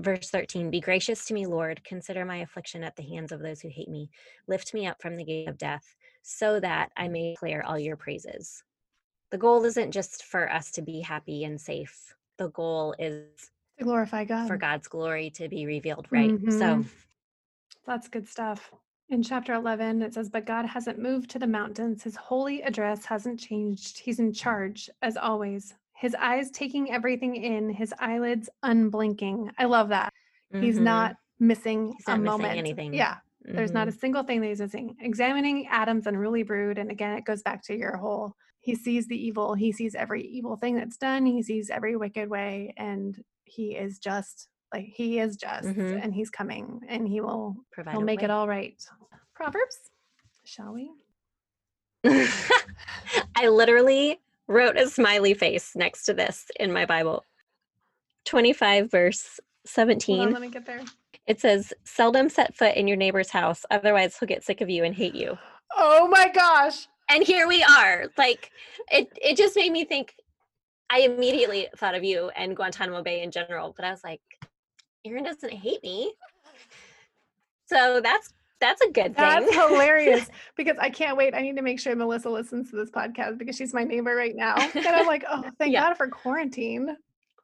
Verse 0.00 0.30
13, 0.30 0.70
be 0.70 0.80
gracious 0.80 1.26
to 1.26 1.34
me, 1.34 1.44
Lord. 1.46 1.84
Consider 1.84 2.24
my 2.24 2.38
affliction 2.38 2.82
at 2.82 2.96
the 2.96 3.02
hands 3.02 3.32
of 3.32 3.40
those 3.40 3.60
who 3.60 3.68
hate 3.68 3.88
me. 3.90 4.08
Lift 4.48 4.72
me 4.72 4.86
up 4.86 5.00
from 5.02 5.16
the 5.16 5.24
gate 5.24 5.46
of 5.46 5.58
death 5.58 5.94
so 6.22 6.58
that 6.58 6.90
I 6.96 7.08
may 7.08 7.32
declare 7.32 7.64
all 7.64 7.78
your 7.78 7.96
praises. 7.96 8.64
The 9.30 9.38
goal 9.38 9.62
isn't 9.64 9.90
just 9.92 10.24
for 10.24 10.50
us 10.50 10.70
to 10.72 10.82
be 10.82 11.00
happy 11.02 11.44
and 11.44 11.60
safe. 11.60 12.14
The 12.38 12.48
goal 12.48 12.94
is 12.98 13.50
To 13.78 13.84
glorify 13.84 14.24
God. 14.24 14.48
for 14.48 14.56
God's 14.56 14.88
glory 14.88 15.28
to 15.30 15.48
be 15.48 15.66
revealed, 15.66 16.08
right? 16.10 16.30
So, 16.50 16.78
Mhm. 16.78 16.90
That's 17.86 18.08
good 18.08 18.26
stuff. 18.28 18.72
In 19.08 19.22
chapter 19.22 19.52
11, 19.54 20.02
it 20.02 20.14
says, 20.14 20.30
But 20.30 20.44
God 20.46 20.64
hasn't 20.66 20.98
moved 20.98 21.30
to 21.30 21.38
the 21.38 21.46
mountains. 21.46 22.02
His 22.04 22.16
holy 22.16 22.62
address 22.62 23.04
hasn't 23.04 23.40
changed. 23.40 23.98
He's 23.98 24.20
in 24.20 24.32
charge, 24.32 24.88
as 25.02 25.16
always. 25.16 25.74
His 26.00 26.14
eyes 26.14 26.50
taking 26.50 26.90
everything 26.90 27.36
in, 27.36 27.68
his 27.70 27.92
eyelids 27.98 28.48
unblinking. 28.62 29.50
I 29.58 29.66
love 29.66 29.90
that. 29.90 30.12
He's 30.52 30.78
mhm, 30.78 30.82
not 30.82 31.16
missing 31.38 31.92
He's 31.96 32.08
a 32.08 32.12
not 32.12 32.20
missing 32.20 32.40
moment. 32.42 32.58
anything. 32.58 32.94
Yeah. 32.94 33.18
There's 33.44 33.72
not 33.72 33.88
a 33.88 33.90
mhm, 33.90 34.00
single 34.00 34.22
thing 34.22 34.40
that 34.40 34.46
he's 34.48 34.60
missing. 34.60 34.96
Examining 35.00 35.66
Adam's 35.68 36.06
unruly 36.06 36.42
brood. 36.42 36.78
And 36.78 36.90
again, 36.90 37.16
it 37.16 37.24
goes 37.24 37.42
back 37.42 37.62
to 37.64 37.76
your 37.76 37.96
whole 37.96 38.34
he 38.62 38.74
sees 38.74 39.06
the 39.08 39.16
evil. 39.16 39.54
He 39.54 39.72
sees 39.72 39.94
every 39.94 40.22
evil 40.22 40.56
thing 40.56 40.74
that's 40.74 40.96
done. 40.98 41.24
He 41.24 41.42
sees 41.42 41.70
every 41.70 41.96
wicked 41.96 42.28
way. 42.28 42.74
And 42.76 43.16
he 43.44 43.74
is 43.76 43.98
just 43.98 44.48
like 44.72 44.84
he 44.86 45.18
is 45.18 45.36
just 45.36 45.68
Mhm. 45.68 46.00
and 46.02 46.14
he's 46.14 46.30
coming 46.30 46.80
and 46.88 47.08
he 47.08 47.20
will 47.20 47.56
provide 47.72 47.92
he'll 47.92 48.02
a 48.02 48.04
make 48.04 48.22
it 48.22 48.30
all 48.30 48.46
right. 48.48 48.82
Proverbs, 49.34 49.90
shall 50.44 50.72
we? 50.74 50.90
I 53.36 53.48
literally 53.48 54.20
wrote 54.50 54.76
a 54.76 54.88
smiley 54.88 55.32
face 55.32 55.72
next 55.76 56.04
to 56.04 56.12
this 56.12 56.46
in 56.58 56.72
my 56.72 56.84
Bible. 56.84 57.24
25 58.26 58.90
verse 58.90 59.40
Hold 59.76 59.90
on, 59.90 60.00
17. 60.00 60.32
let 60.32 60.40
me 60.42 60.48
get 60.48 60.66
there. 60.66 60.80
It 61.26 61.40
says, 61.40 61.72
Seldom 61.84 62.28
set 62.28 62.56
foot 62.56 62.74
in 62.74 62.88
your 62.88 62.96
neighbor's 62.96 63.30
house, 63.30 63.64
otherwise 63.70 64.18
he'll 64.18 64.26
get 64.26 64.42
sick 64.42 64.60
of 64.60 64.68
you 64.68 64.84
and 64.84 64.94
hate 64.94 65.14
you. 65.14 65.38
Oh 65.76 66.08
my 66.08 66.28
gosh. 66.28 66.88
And 67.10 67.22
here 67.22 67.46
we 67.46 67.62
are. 67.62 68.06
Like 68.18 68.50
it 68.90 69.08
it 69.22 69.36
just 69.36 69.54
made 69.56 69.70
me 69.70 69.84
think 69.84 70.14
I 70.90 71.00
immediately 71.00 71.68
thought 71.76 71.94
of 71.94 72.02
you 72.02 72.30
and 72.36 72.56
Guantanamo 72.56 73.02
Bay 73.02 73.22
in 73.22 73.30
general, 73.30 73.72
but 73.76 73.84
I 73.84 73.90
was 73.92 74.02
like, 74.02 74.20
Aaron 75.04 75.22
doesn't 75.22 75.52
hate 75.52 75.82
me. 75.84 76.12
So 77.66 78.00
that's 78.02 78.32
that's 78.60 78.80
a 78.82 78.90
good 78.90 79.16
thing. 79.16 79.24
That's 79.24 79.54
hilarious 79.54 80.28
because 80.56 80.76
I 80.78 80.90
can't 80.90 81.16
wait. 81.16 81.34
I 81.34 81.40
need 81.40 81.56
to 81.56 81.62
make 81.62 81.80
sure 81.80 81.94
Melissa 81.96 82.30
listens 82.30 82.70
to 82.70 82.76
this 82.76 82.90
podcast 82.90 83.38
because 83.38 83.56
she's 83.56 83.72
my 83.72 83.84
neighbor 83.84 84.14
right 84.14 84.36
now. 84.36 84.56
And 84.74 84.86
I'm 84.86 85.06
like, 85.06 85.24
oh, 85.28 85.42
thank 85.58 85.72
Yeah. 85.72 85.88
God 85.88 85.96
for 85.96 86.08
quarantine. 86.08 86.96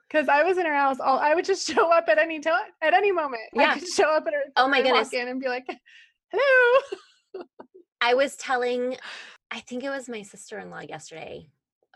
Because 0.08 0.28
I 0.28 0.44
was 0.44 0.56
in 0.58 0.66
her 0.66 0.74
house, 0.74 1.00
all 1.00 1.18
I 1.18 1.34
would 1.34 1.44
just 1.44 1.66
show 1.72 1.90
up 1.90 2.08
at 2.08 2.18
any 2.18 2.40
time, 2.40 2.70
at 2.82 2.94
any 2.94 3.10
moment. 3.12 3.42
Yeah. 3.52 3.70
I 3.72 3.78
could 3.78 3.88
show 3.88 4.08
up 4.10 4.26
at 4.26 4.34
her. 4.34 4.42
Oh 4.56 4.68
my 4.68 4.82
goodness. 4.82 5.12
In 5.12 5.28
and 5.28 5.40
be 5.40 5.48
like, 5.48 5.66
hello. 6.30 7.44
I 8.00 8.14
was 8.14 8.36
telling, 8.36 8.96
I 9.50 9.60
think 9.60 9.82
it 9.82 9.90
was 9.90 10.08
my 10.08 10.22
sister 10.22 10.58
in 10.58 10.70
law 10.70 10.80
yesterday. 10.80 11.48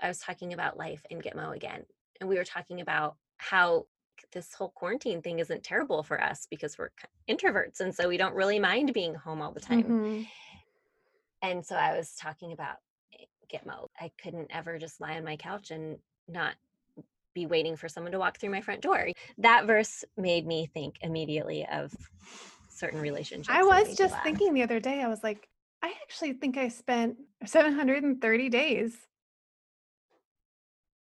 I 0.02 0.08
was 0.08 0.18
talking 0.18 0.52
about 0.52 0.78
life 0.78 1.04
in 1.10 1.20
Gitmo 1.20 1.54
again. 1.54 1.84
And 2.20 2.28
we 2.28 2.36
were 2.36 2.44
talking 2.44 2.80
about 2.80 3.16
how 3.36 3.86
this 4.32 4.54
whole 4.54 4.70
quarantine 4.70 5.22
thing 5.22 5.38
isn't 5.38 5.62
terrible 5.62 6.02
for 6.02 6.22
us 6.22 6.46
because 6.50 6.78
we're 6.78 6.90
introverts. 7.28 7.80
And 7.80 7.94
so 7.94 8.08
we 8.08 8.16
don't 8.16 8.34
really 8.34 8.58
mind 8.58 8.92
being 8.92 9.14
home 9.14 9.42
all 9.42 9.52
the 9.52 9.60
time. 9.60 9.84
Mhm. 9.84 10.26
And 11.42 11.64
so 11.64 11.76
I 11.76 11.96
was 11.96 12.14
talking 12.14 12.52
about 12.52 12.76
eh, 13.18 13.24
Gitmo. 13.52 13.88
I 13.98 14.10
couldn't 14.22 14.50
ever 14.50 14.78
just 14.78 15.00
lie 15.00 15.16
on 15.16 15.24
my 15.24 15.36
couch 15.36 15.70
and 15.70 15.98
not 16.28 16.54
be 17.34 17.46
waiting 17.46 17.76
for 17.76 17.88
someone 17.88 18.12
to 18.12 18.18
walk 18.18 18.38
through 18.38 18.50
my 18.50 18.60
front 18.60 18.80
door. 18.80 19.08
That 19.38 19.66
verse 19.66 20.04
made 20.16 20.46
me 20.46 20.66
think 20.66 20.96
immediately 21.00 21.66
of 21.66 21.94
certain 22.68 23.00
relationships. 23.00 23.48
I 23.50 23.62
was 23.62 23.96
just 23.96 24.20
thinking 24.22 24.52
the 24.54 24.62
other 24.62 24.80
day, 24.80 25.02
I 25.02 25.08
was 25.08 25.22
like, 25.22 25.48
I 25.82 25.94
actually 26.02 26.34
think 26.34 26.56
I 26.56 26.68
spent 26.68 27.16
730 27.46 28.48
days 28.48 28.96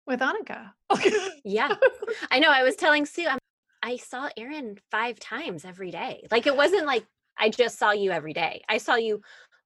with 0.08 0.22
Annika. 0.22 0.72
Yeah. 1.44 1.76
I 2.32 2.40
know. 2.40 2.52
I 2.52 2.64
was 2.64 2.76
telling 2.76 3.06
Sue, 3.06 3.26
I'm, 3.26 3.38
I 3.82 3.96
saw 3.98 4.28
Aaron 4.36 4.78
five 4.92 5.18
times 5.18 5.64
every 5.64 5.92
day. 5.92 6.28
Like 6.30 6.46
it 6.46 6.58
wasn't 6.58 6.86
like 6.86 7.06
I 7.38 7.50
just 7.50 7.78
saw 7.78 7.92
you 7.92 8.12
every 8.12 8.34
day. 8.34 8.64
I 8.68 8.80
saw 8.80 8.96
you 8.96 9.22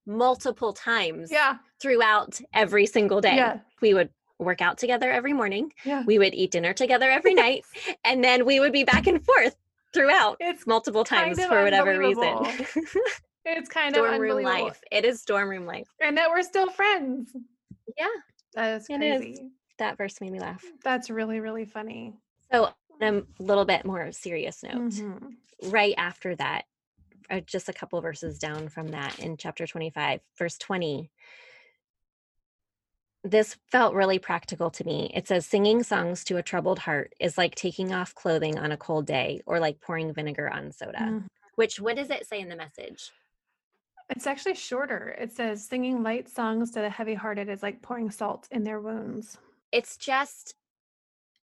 multiple 0.06 0.74
times 0.74 1.32
yeah. 1.32 1.58
throughout 1.82 2.40
every 2.54 2.86
single 2.86 3.20
day. 3.20 3.36
Yeah. 3.36 3.60
We 3.82 3.96
would 3.96 4.10
work 4.38 4.62
out 4.62 4.78
together 4.78 5.12
every 5.12 5.34
morning. 5.34 5.74
Yeah. 5.86 6.04
We 6.06 6.20
would 6.20 6.36
eat 6.36 6.52
dinner 6.52 6.74
together 6.74 7.10
every 7.10 7.34
night. 7.34 7.64
And 8.04 8.24
then 8.24 8.46
we 8.46 8.60
would 8.60 8.74
be 8.74 8.84
back 8.84 9.08
and 9.08 9.24
forth 9.26 9.56
throughout 9.94 10.38
It's 10.40 10.68
multiple 10.68 11.04
kind 11.04 11.36
times 11.36 11.40
of 11.40 11.46
for 11.46 11.64
whatever 11.64 11.98
reason. 11.98 12.38
it's 13.46 13.70
kind 13.70 13.96
dorm 13.96 14.14
of 14.14 14.20
room 14.20 14.44
life. 14.44 14.82
It 14.92 15.06
is 15.06 15.24
dorm 15.24 15.50
room 15.50 15.66
life. 15.66 15.88
And 16.00 16.18
that 16.18 16.30
we're 16.30 16.44
still 16.44 16.70
friends. 16.70 17.32
Yeah. 17.98 18.08
That 18.54 18.82
is 18.82 18.88
It 18.90 19.02
is. 19.02 19.40
That 19.82 19.98
verse 19.98 20.22
made 20.22 20.32
me 20.32 20.39
laugh. 20.39 20.63
That's 20.84 21.10
really, 21.10 21.39
really 21.39 21.65
funny. 21.65 22.13
So 22.52 22.70
on 23.02 23.26
a 23.39 23.44
little 23.44 23.65
bit 23.65 23.84
more 23.84 24.12
serious 24.12 24.62
note. 24.62 24.76
Mhm. 24.91 25.38
right 25.72 25.96
after 25.98 26.36
that, 26.36 26.65
uh, 27.32 27.39
just 27.39 27.67
a 27.67 27.74
couple 27.74 28.00
verses 28.00 28.38
down 28.38 28.70
from 28.70 28.89
that 28.89 29.17
in 29.17 29.38
chapter 29.38 29.65
25, 29.65 30.22
verse 30.38 30.60
20. 30.60 31.10
This 33.24 33.58
felt 33.72 33.96
really 33.96 34.20
practical 34.20 34.70
to 34.70 34.84
me. 34.84 35.12
It 35.15 35.28
says, 35.28 35.48
Singing 35.48 35.82
songs 35.82 36.24
to 36.26 36.38
a 36.38 36.44
troubled 36.44 36.80
heart 36.80 37.13
is 37.20 37.36
like 37.39 37.56
taking 37.56 37.91
off 37.91 38.13
clothing 38.13 38.60
on 38.60 38.72
a 38.72 38.78
cold 38.78 39.08
day 39.08 39.41
or 39.48 39.60
like 39.60 39.82
pouring 39.82 40.13
vinegar 40.13 40.48
on 40.48 40.72
soda. 40.72 41.00
Mhm. 41.00 41.28
Which, 41.56 41.80
what 41.80 41.96
does 41.96 42.12
it 42.12 42.28
say 42.28 42.39
in 42.39 42.50
the 42.50 42.56
message? 42.56 43.12
It's 44.12 44.28
actually 44.28 44.56
shorter. 44.56 45.15
It 45.17 45.32
says 45.32 45.65
singing 45.65 46.04
light 46.04 46.30
songs 46.30 46.70
to 46.72 46.82
the 46.82 46.89
heavy 46.89 47.15
hearted 47.15 47.50
is 47.50 47.63
like 47.63 47.82
pouring 47.82 48.12
salt 48.12 48.48
in 48.52 48.63
their 48.63 48.80
wounds. 48.80 49.39
It's 49.72 49.98
just 49.98 50.56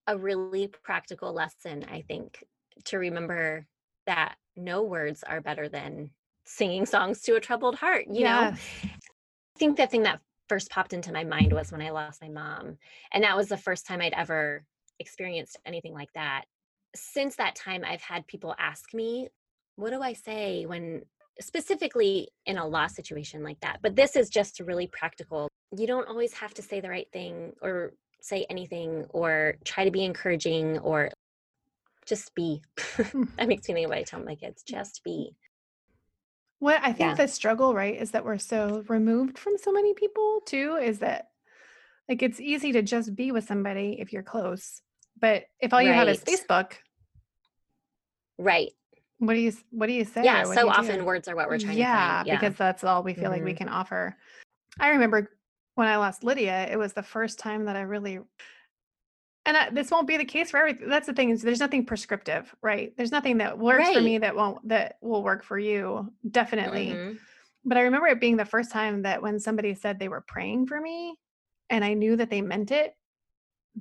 a 0.07 0.17
really 0.17 0.69
practical 0.69 1.33
lesson, 1.33 1.85
I 1.91 2.03
think, 2.03 2.45
to 2.87 2.99
remember 2.99 3.67
that 4.07 4.37
no 4.57 4.83
words 4.83 5.23
are 5.23 5.41
better 5.41 5.69
than 5.69 6.11
singing 6.45 6.87
songs 6.87 7.23
to 7.23 7.35
a 7.37 7.41
troubled 7.41 7.77
heart. 7.77 8.07
You 8.11 8.25
know, 8.25 8.53
I 8.53 9.59
think 9.59 9.77
the 9.77 9.87
thing 9.87 10.05
that 10.05 10.21
first 10.49 10.71
popped 10.71 10.93
into 10.93 11.13
my 11.13 11.25
mind 11.25 11.53
was 11.53 11.73
when 11.73 11.83
I 11.83 11.91
lost 11.91 12.23
my 12.23 12.29
mom. 12.29 12.79
And 13.13 13.25
that 13.25 13.37
was 13.37 13.49
the 13.49 13.57
first 13.57 13.87
time 13.87 14.01
I'd 14.01 14.13
ever 14.13 14.65
experienced 15.01 15.59
anything 15.67 15.93
like 15.93 16.13
that. 16.15 16.45
Since 16.95 17.37
that 17.37 17.57
time, 17.57 17.85
I've 17.85 18.01
had 18.01 18.27
people 18.27 18.55
ask 18.59 18.95
me, 18.95 19.29
what 19.75 19.91
do 19.91 20.01
I 20.03 20.13
say 20.13 20.67
when 20.67 21.03
specifically 21.41 22.29
in 22.47 22.59
a 22.59 22.67
loss 22.67 22.95
situation 22.95 23.43
like 23.43 23.61
that? 23.61 23.81
But 23.83 23.97
this 23.97 24.17
is 24.17 24.31
just 24.31 24.61
really 24.61 24.87
practical. 24.87 25.49
You 25.77 25.87
don't 25.87 26.09
always 26.09 26.33
have 26.35 26.55
to 26.55 26.63
say 26.63 26.81
the 26.81 26.89
right 26.89 27.09
thing 27.13 27.53
or 27.61 27.93
say 28.21 28.47
anything 28.51 29.05
or 29.11 29.55
try 29.65 29.85
to 29.85 29.91
be 29.91 30.05
encouraging 30.05 30.79
or 30.79 31.11
just 32.07 32.35
be. 32.35 32.63
that 33.37 33.49
makes 33.49 33.69
me 33.69 33.75
think 33.75 33.85
of 33.87 33.91
what 33.91 33.99
I 33.99 34.03
tell 34.03 34.21
my 34.21 34.35
kids 34.35 34.63
just 34.63 35.03
be. 35.05 35.35
What 36.59 36.81
I 36.83 36.93
think 36.93 37.11
Yeah. 37.11 37.15
the 37.15 37.29
struggle, 37.29 37.75
right, 37.75 38.01
is 38.01 38.13
that 38.13 38.25
we're 38.25 38.39
so 38.39 38.85
removed 38.89 39.39
from 39.39 39.59
so 39.59 39.73
many 39.73 39.93
people 39.95 40.41
too, 40.47 40.77
is 40.77 41.01
that 41.01 41.29
like 42.09 42.23
it's 42.23 42.41
easy 42.41 42.73
to 42.73 42.83
just 42.83 43.15
be 43.15 43.33
with 43.33 43.45
somebody 43.45 43.97
if 44.01 44.13
you're 44.13 44.23
close. 44.23 44.81
But 45.21 45.45
if 45.61 45.73
all 45.73 45.83
you 45.83 45.93
have 45.93 46.09
is 46.09 46.23
Facebook, 46.25 46.73
Right. 48.39 48.71
what 49.19 49.35
do 49.35 49.41
you 49.41 49.53
what 49.71 49.87
do 49.87 49.93
you 49.93 50.05
say? 50.05 50.25
Yeah. 50.25 50.45
So 50.45 50.53
you 50.53 50.61
do? 50.61 50.69
often 50.69 51.05
words 51.05 51.27
are 51.29 51.35
what 51.37 51.49
we're 51.49 51.59
trying 51.59 51.79
yeah, 51.79 52.23
to 52.23 52.29
find. 52.31 52.41
because 52.41 52.57
that's 52.57 52.85
all 52.85 53.03
we 53.03 53.15
feel 53.15 53.31
like 53.31 53.43
we 53.43 53.53
Mhm. 53.55 53.59
can 53.59 53.69
offer. 53.69 54.17
I 54.79 54.91
remember 54.91 55.31
when 55.77 55.87
I 55.87 55.99
lost 55.99 56.25
Lydia, 56.25 56.67
it 56.71 56.79
was 56.79 56.95
the 56.95 57.03
first 57.03 57.39
time 57.39 57.67
that 57.67 57.77
I 57.77 57.83
really 57.83 58.19
and 59.45 59.57
I, 59.57 59.71
this 59.71 59.93
won't 59.93 60.09
be 60.09 60.17
the 60.17 60.25
case 60.25 60.51
for 60.51 60.57
everything. 60.57 60.89
That's 60.89 61.07
the 61.07 61.13
thing 61.13 61.31
is 61.31 61.41
there's 61.41 61.61
nothing 61.61 61.87
prescriptive, 61.87 62.53
right? 62.63 62.93
There's 62.97 63.13
nothing 63.13 63.39
that 63.39 63.57
works 63.57 63.91
for 63.93 64.01
me 64.01 64.19
that 64.19 64.35
won't 64.35 64.67
that 64.69 64.97
will 65.01 65.23
work 65.23 65.45
for 65.45 65.57
you. 65.57 66.13
Definitely. 66.29 66.95
Mhm. 66.95 67.19
But 67.65 67.79
I 67.79 67.83
remember 67.83 68.09
it 68.09 68.21
being 68.21 68.37
the 68.37 68.45
first 68.45 68.73
time 68.73 69.03
that 69.03 69.23
when 69.23 69.39
somebody 69.39 69.75
said 69.75 69.99
they 69.99 70.09
were 70.09 70.25
praying 70.27 70.67
for 70.67 70.81
me 70.81 71.17
and 71.71 71.85
I 71.85 71.95
knew 71.95 72.17
that 72.17 72.31
they 72.31 72.43
meant 72.43 72.71
it, 72.73 72.97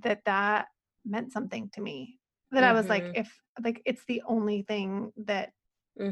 that 0.01 0.23
that 0.25 0.67
meant 1.03 1.31
something 1.31 1.69
to 1.69 1.81
me. 1.81 2.19
That 2.51 2.63
I 2.63 2.73
was 2.73 2.87
like, 2.87 3.05
Mhm. 3.05 3.11
if 3.15 3.39
like 3.63 3.81
it's 3.85 4.05
the 4.05 4.21
only 4.27 4.61
thing 4.63 5.13
that 5.17 5.53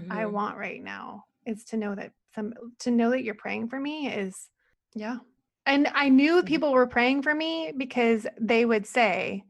I 0.10 0.24
Mhm. 0.24 0.32
want 0.32 0.58
right 0.58 0.82
now 0.82 1.26
is 1.46 1.64
to 1.66 1.78
know 1.78 1.94
that 1.94 2.14
some 2.34 2.54
to 2.80 2.90
know 2.92 3.12
that 3.12 3.24
you're 3.24 3.36
praying 3.36 3.68
for 3.70 3.80
me 3.80 4.08
is 4.08 4.50
yeah. 4.96 5.20
And 5.66 5.88
I 5.94 6.10
knew 6.10 6.42
Mhm. 6.42 6.46
people 6.46 6.72
were 6.74 6.88
praying 6.88 7.22
for 7.22 7.34
me 7.34 7.72
because 7.76 8.28
they 8.40 8.66
would 8.66 8.86
say, 8.86 9.44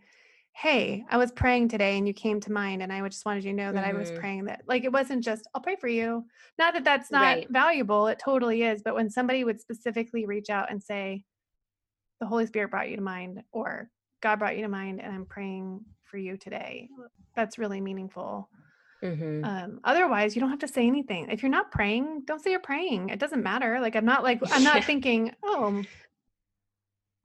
Hey, 0.56 1.04
I 1.10 1.18
was 1.18 1.32
praying 1.32 1.70
today 1.70 1.98
and 1.98 2.08
you 2.08 2.14
came 2.14 2.40
to 2.42 2.52
mind. 2.52 2.84
And 2.84 2.94
I 2.94 3.02
just 3.08 3.26
wanted 3.26 3.44
you 3.44 3.52
to 3.52 3.58
know 3.58 3.72
that 3.72 3.84
I 3.84 3.94
was 3.94 4.12
Mhm. 4.12 4.16
praying 4.16 4.46
that 4.46 4.62
like 4.68 4.84
it 4.84 4.92
wasn't 4.94 5.24
just, 5.24 5.48
I'll 5.56 5.62
pray 5.62 5.76
for 5.76 5.88
you. 5.88 6.28
Not 6.60 6.76
that 6.76 6.84
that's 6.84 7.10
not 7.10 7.38
Right. 7.38 7.50
valuable. 7.50 8.06
It 8.08 8.20
totally 8.20 8.62
is. 8.62 8.84
But 8.84 8.94
when 8.94 9.10
somebody 9.10 9.44
would 9.44 9.60
specifically 9.60 10.28
reach 10.28 10.52
out 10.52 10.70
and 10.70 10.82
say, 10.84 11.26
The 12.20 12.28
Holy 12.28 12.46
Spirit 12.46 12.70
brought 12.70 12.90
you 12.90 12.96
to 12.98 13.02
mind, 13.02 13.44
or 13.52 13.90
God 14.22 14.38
brought 14.38 14.56
you 14.56 14.62
to 14.62 14.70
mind, 14.70 15.02
and 15.02 15.12
I'm 15.12 15.26
praying 15.26 15.84
for 16.04 16.18
you 16.20 16.38
today, 16.38 16.88
that's 17.36 17.58
really 17.58 17.82
meaningful. 17.82 18.48
Mhm. 19.04 19.44
Um, 19.44 19.80
otherwise, 19.84 20.36
you 20.36 20.40
don't 20.40 20.52
have 20.52 20.60
to 20.60 20.68
say 20.68 20.86
anything. 20.88 21.30
If 21.32 21.42
you're 21.42 21.50
not 21.52 21.72
praying, 21.72 22.22
don't 22.26 22.42
say 22.42 22.52
you're 22.52 22.60
praying. 22.62 23.10
It 23.10 23.20
doesn't 23.20 23.44
matter. 23.44 23.80
Like 23.82 23.96
I'm 23.96 24.06
not 24.06 24.22
like 24.24 24.40
I'm 24.52 24.64
not 24.64 24.76
Yeah. 24.82 24.86
thinking, 24.86 25.34
oh, 25.44 25.84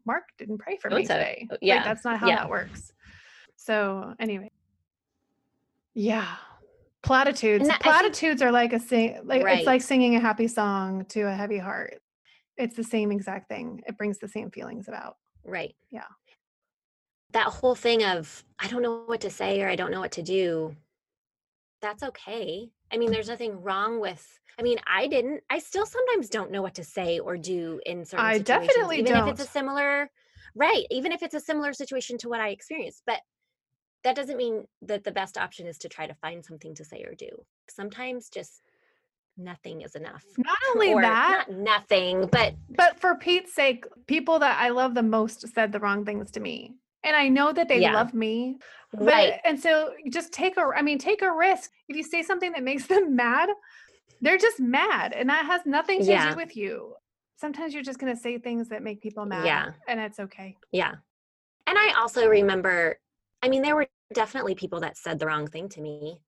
Mark 0.09 0.25
didn't 0.39 0.57
pray 0.59 0.79
for 0.79 0.89
me 0.91 1.03
today. 1.03 1.47
Uh, 1.49 1.53
like, 1.53 1.59
yeah, 1.61 1.85
that's 1.85 2.03
not 2.03 2.19
how 2.19 2.29
yeah. 2.29 2.37
that 2.37 2.49
works. 2.49 2.93
So 3.57 4.15
anyway, 4.19 4.51
yeah, 5.95 6.27
platitudes. 7.03 7.69
that- 7.69 7.75
I 7.75 7.79
think- 7.79 7.95
platitudes 7.95 8.41
are 8.41 8.51
like 8.51 8.73
a 8.73 8.81
sing. 8.81 9.21
Like 9.25 9.43
it's 9.45 9.67
like 9.67 9.83
singing 9.83 10.17
a 10.17 10.21
happy 10.21 10.49
song 10.49 11.05
to 11.11 11.23
a 11.23 11.33
heavy 11.33 11.59
heart. 11.59 12.01
It's 12.57 12.75
the 12.75 12.83
same 12.83 13.13
exact 13.13 13.49
thing. 13.49 13.83
It 13.87 13.99
brings 13.99 14.19
the 14.19 14.29
same 14.29 14.51
feelings 14.51 14.89
about. 14.89 15.19
Right. 15.45 15.77
Yeah. 15.91 16.09
That 17.33 17.49
whole 17.49 17.75
thing 17.75 18.03
of 18.03 18.43
I 18.59 18.67
don't 18.69 18.83
know 18.83 19.05
what 19.05 19.21
to 19.21 19.31
say 19.31 19.63
or 19.63 19.69
I 19.69 19.77
don't 19.77 19.91
know 19.91 20.01
what 20.01 20.13
to 20.13 20.23
do. 20.23 20.75
That's 21.81 22.03
okay. 22.03 22.71
I 22.93 22.97
mean, 22.97 23.11
there's 23.11 23.29
nothing 23.29 23.63
wrong 23.63 24.01
with. 24.01 24.27
I 24.59 24.63
mean, 24.63 24.79
I 24.87 25.07
didn't. 25.07 25.43
I 25.49 25.61
still 25.61 25.87
sometimes 25.87 26.29
don't 26.29 26.51
know 26.51 26.63
what 26.63 26.75
to 26.75 26.85
say 26.85 27.19
or 27.21 27.37
do 27.37 27.81
in 27.87 28.05
certain 28.05 28.05
situations. 28.05 28.19
I 28.19 28.33
situations, 28.35 28.45
definitely 28.45 28.99
even 28.99 29.17
if 29.17 29.29
it's 29.29 29.49
a 29.49 29.53
similar, 29.53 30.11
right? 30.55 30.85
Even 30.91 31.13
if 31.13 31.23
it's 31.23 31.35
a 31.35 31.41
similar 31.41 31.73
situation 31.73 32.19
to 32.19 32.29
what 32.29 32.41
I 32.41 32.49
experienced, 32.49 33.03
but 33.07 33.21
that 34.05 34.17
doesn't 34.17 34.37
mean 34.37 34.65
that 34.83 35.05
the 35.05 35.13
best 35.13 35.39
option 35.39 35.67
is 35.67 35.79
to 35.79 35.89
try 35.89 36.07
to 36.07 36.15
find 36.15 36.45
something 36.45 36.75
to 36.75 36.85
say 36.85 37.05
or 37.05 37.15
do. 37.15 37.29
Sometimes 37.69 38.29
just 38.29 38.63
nothing 39.37 39.83
is 39.83 39.95
enough. 39.95 40.25
Not 40.37 40.57
only 40.75 40.93
or 40.93 41.03
that, 41.03 41.47
not 41.49 41.59
nothing, 41.59 42.29
but 42.31 42.55
But 42.69 42.99
for 42.99 43.15
Pete's 43.15 43.55
sake, 43.55 43.85
people 44.07 44.41
that 44.41 44.61
I 44.61 44.71
love 44.71 44.95
the 44.95 45.03
most 45.03 45.47
said 45.55 45.73
the 45.73 45.81
wrong 45.81 46.05
things 46.05 46.31
to 46.33 46.41
me. 46.41 46.75
And 47.05 47.15
I 47.17 47.29
know 47.29 47.53
that 47.53 47.69
they 47.69 47.81
Yeah. 47.81 47.95
love 47.95 48.15
me. 48.15 48.59
But, 48.93 49.03
right. 49.03 49.41
And 49.45 49.59
so 49.61 49.93
just 50.11 50.33
take 50.33 50.57
a, 50.57 50.71
I 50.77 50.83
mean, 50.83 50.99
take 50.99 51.23
a 51.23 51.33
risk. 51.33 51.71
If 51.89 51.97
you 51.97 52.03
say 52.03 52.23
something 52.23 52.53
that 52.53 52.63
makes 52.63 52.87
them 52.87 53.15
mad, 53.15 53.51
they're 54.21 54.39
just 54.39 54.61
mad. 54.61 55.13
And 55.13 55.29
that 55.29 55.47
has 55.47 55.61
nothing 55.65 56.01
to 56.01 56.07
Yeah. 56.07 56.31
do 56.31 56.37
with 56.37 56.57
you. 56.57 56.95
Sometimes 57.37 57.73
you're 57.73 57.85
just 57.85 58.01
going 58.01 58.15
to 58.15 58.21
say 58.21 58.39
things 58.39 58.69
that 58.71 58.83
make 58.83 59.01
people 59.01 59.25
mad. 59.25 59.45
Yeah. 59.45 59.71
And 59.87 60.01
it's 60.01 60.19
okay. 60.19 60.57
Yeah. 60.73 60.95
And 61.67 61.79
I 61.79 61.93
also 61.99 62.27
remember, 62.27 62.99
I 63.43 63.49
mean, 63.49 63.63
there 63.63 63.77
were 63.77 63.87
definitely 64.13 64.55
people 64.55 64.81
that 64.81 64.97
said 64.97 65.19
the 65.19 65.27
wrong 65.27 65.47
thing 65.47 65.69
to 65.69 65.81
me, 65.81 66.19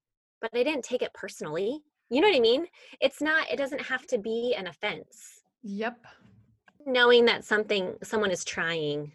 but 0.41 0.51
I 0.55 0.63
didn't 0.63 0.85
take 0.85 1.03
it 1.03 1.13
personally. 1.15 1.81
You 2.11 2.21
know 2.21 2.29
what 2.29 2.37
I 2.37 2.41
mean? 2.41 2.67
It's 3.01 3.21
not, 3.21 3.51
it 3.51 3.57
doesn't 3.57 3.81
have 3.81 4.07
to 4.09 4.19
be 4.19 4.55
an 4.57 4.67
offense. 4.69 5.41
Yep. 5.63 6.05
Knowing 6.87 7.25
that 7.25 7.45
something, 7.45 7.95
someone 8.03 8.31
is 8.31 8.45
trying 8.45 9.13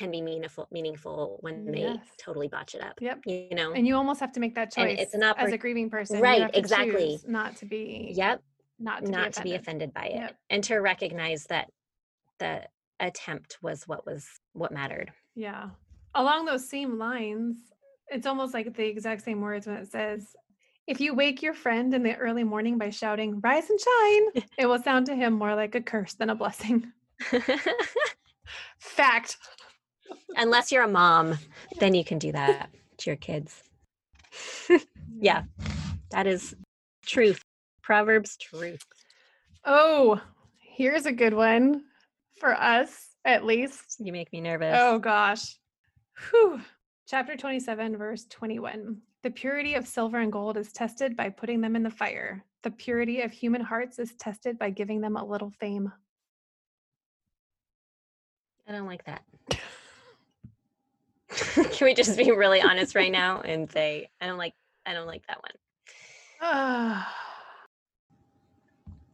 can 0.00 0.10
be 0.10 0.22
meaningful 0.22 0.66
meaningful 0.70 1.36
when 1.42 1.66
they 1.66 1.82
Yes. 1.82 1.98
totally 2.18 2.48
botch 2.48 2.74
it 2.74 2.82
up. 2.82 2.98
Yep. 3.02 3.20
You 3.26 3.50
know? 3.52 3.72
And 3.72 3.86
you 3.86 3.96
almost 3.96 4.18
have 4.20 4.32
to 4.32 4.40
make 4.40 4.54
that 4.54 4.72
And 4.78 4.88
choice 4.88 4.98
it's 4.98 5.12
an 5.14 5.22
as 5.22 5.52
a 5.52 5.58
grieving 5.58 5.90
person. 5.90 6.16
You 6.16 6.22
Right, 6.22 6.40
have 6.40 6.52
to 6.52 6.58
exactly. 6.58 7.20
Not 7.26 7.56
to 7.56 7.66
be. 7.66 8.12
Yep. 8.16 8.42
Not 8.78 9.04
to 9.04 9.10
Not 9.10 9.26
be 9.26 9.32
to 9.32 9.42
be 9.42 9.54
offended 9.56 9.92
by 9.92 10.06
it. 10.06 10.14
Yep. 10.14 10.36
And 10.48 10.64
to 10.64 10.76
recognize 10.76 11.44
that 11.50 11.70
the 12.38 12.62
attempt 12.98 13.58
was 13.60 13.86
what 13.86 14.06
was 14.06 14.26
what 14.54 14.72
mattered. 14.72 15.12
Yeah. 15.34 15.68
Along 16.14 16.46
those 16.46 16.66
same 16.68 16.98
lines, 16.98 17.56
it's 18.08 18.26
almost 18.26 18.54
like 18.54 18.74
the 18.74 18.86
exact 18.86 19.22
same 19.22 19.42
words 19.42 19.66
when 19.66 19.76
it 19.76 19.90
says, 19.92 20.34
if 20.86 20.98
you 20.98 21.14
wake 21.14 21.42
your 21.42 21.54
friend 21.54 21.92
in 21.92 22.02
the 22.02 22.16
early 22.16 22.42
morning 22.42 22.78
by 22.78 22.88
shouting, 22.88 23.38
rise 23.42 23.68
and 23.68 23.78
shine, 23.78 24.44
it 24.58 24.64
will 24.66 24.82
sound 24.82 25.06
to 25.06 25.14
him 25.14 25.34
more 25.34 25.54
like 25.54 25.74
a 25.74 25.80
curse 25.82 26.14
than 26.14 26.30
a 26.30 26.34
blessing. 26.34 26.90
Fact. 28.78 29.36
Unless 30.36 30.72
you're 30.72 30.84
a 30.84 30.88
mom, 30.88 31.38
then 31.78 31.94
you 31.94 32.04
can 32.04 32.18
do 32.18 32.32
that 32.32 32.70
to 32.98 33.10
your 33.10 33.16
kids. 33.16 33.62
Yeah. 35.20 35.42
That 36.12 36.26
is 36.26 36.56
truth. 37.04 37.44
Proverbs 37.82 38.38
truth. 38.38 38.82
Oh, 39.66 40.20
here's 40.56 41.04
a 41.04 41.12
good 41.12 41.34
one 41.34 41.82
for 42.38 42.54
us, 42.54 43.08
at 43.24 43.44
least. 43.44 43.96
You 43.98 44.12
make 44.12 44.32
me 44.32 44.40
nervous. 44.40 44.76
Oh, 44.78 44.98
gosh. 44.98 45.58
Whew. 46.30 46.60
Chapter 47.06 47.36
27, 47.36 47.96
verse 47.98 48.24
21. 48.30 48.96
The 49.22 49.30
purity 49.30 49.74
of 49.74 49.86
silver 49.86 50.18
and 50.18 50.32
gold 50.32 50.56
is 50.56 50.72
tested 50.72 51.16
by 51.16 51.28
putting 51.28 51.60
them 51.60 51.76
in 51.76 51.82
the 51.82 51.90
fire. 51.90 52.42
The 52.62 52.70
purity 52.70 53.20
of 53.20 53.30
human 53.30 53.60
hearts 53.60 53.98
is 53.98 54.14
tested 54.14 54.58
by 54.58 54.70
giving 54.70 55.00
them 55.02 55.16
a 55.16 55.24
little 55.24 55.50
fame. 55.60 55.92
I 58.66 58.72
don't 58.72 58.86
like 58.86 59.04
that. 59.04 59.22
Can 61.54 61.86
we 61.86 61.94
just 61.94 62.16
be 62.16 62.30
really 62.32 62.60
honest 62.60 62.94
right 62.94 63.12
now 63.12 63.40
and 63.40 63.70
say 63.70 64.10
I 64.20 64.26
don't 64.26 64.38
like 64.38 64.54
I 64.84 64.94
don't 64.94 65.06
like 65.06 65.22
that 65.28 65.38
one. 65.42 67.04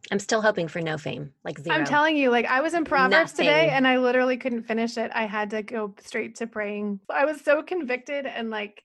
I'm 0.09 0.19
still 0.19 0.41
hoping 0.41 0.69
for 0.69 0.81
no 0.81 0.97
fame, 0.97 1.33
like 1.43 1.59
0 1.59 1.75
I'm 1.75 1.85
telling 1.85 2.15
you, 2.15 2.29
like 2.29 2.45
I 2.45 2.61
was 2.61 2.73
in 2.73 2.85
Proverbs 2.85 3.33
today 3.33 3.69
and 3.69 3.85
I 3.85 3.97
literally 3.97 4.37
couldn't 4.37 4.63
finish 4.63 4.97
it. 4.97 5.11
I 5.13 5.25
had 5.25 5.49
to 5.49 5.61
go 5.61 5.93
straight 6.01 6.35
to 6.35 6.47
praying. 6.47 7.01
I 7.09 7.25
was 7.25 7.41
so 7.41 7.61
convicted 7.61 8.25
and 8.25 8.49
like 8.49 8.83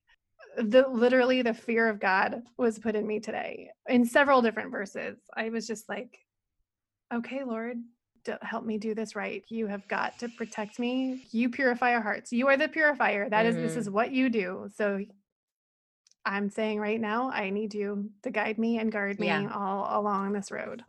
the 0.57 0.87
literally 0.89 1.43
the 1.43 1.55
fear 1.55 1.89
of 1.89 2.01
God 2.01 2.43
was 2.57 2.79
put 2.79 2.97
in 2.97 3.07
me 3.07 3.21
today 3.21 3.71
in 3.89 4.05
several 4.05 4.43
different 4.43 4.73
verses. 4.73 5.19
I 5.35 5.51
was 5.51 5.67
just 5.67 5.89
like, 5.89 6.19
okay, 7.15 7.45
Lord, 7.45 7.79
help 8.43 8.65
me 8.65 8.79
do 8.79 8.95
this 8.95 9.15
right. 9.17 9.45
You 9.49 9.67
have 9.67 9.87
got 9.89 10.19
to 10.21 10.29
protect 10.29 10.79
me. 10.79 11.27
You 11.31 11.51
purify 11.51 11.95
our 11.95 12.01
hearts. 12.01 12.33
You 12.33 12.49
are 12.49 12.57
the 12.57 12.69
purifier. 12.69 13.29
That 13.29 13.47
is, 13.47 13.57
this 13.57 13.77
is 13.77 13.87
mm-hmm. 13.87 13.95
what 13.95 14.13
you 14.13 14.29
do. 14.29 14.69
So 14.77 15.01
I'm 16.25 16.49
saying 16.51 16.79
right 16.81 17.01
now, 17.01 17.31
I 17.31 17.51
need 17.51 17.75
you 17.75 18.11
to 18.23 18.31
guide 18.31 18.59
me 18.59 18.79
and 18.79 18.93
guard 18.93 19.19
me 19.19 19.27
Yeah. 19.27 19.51
all 19.53 20.01
along 20.01 20.33
this 20.33 20.51
road. 20.51 20.85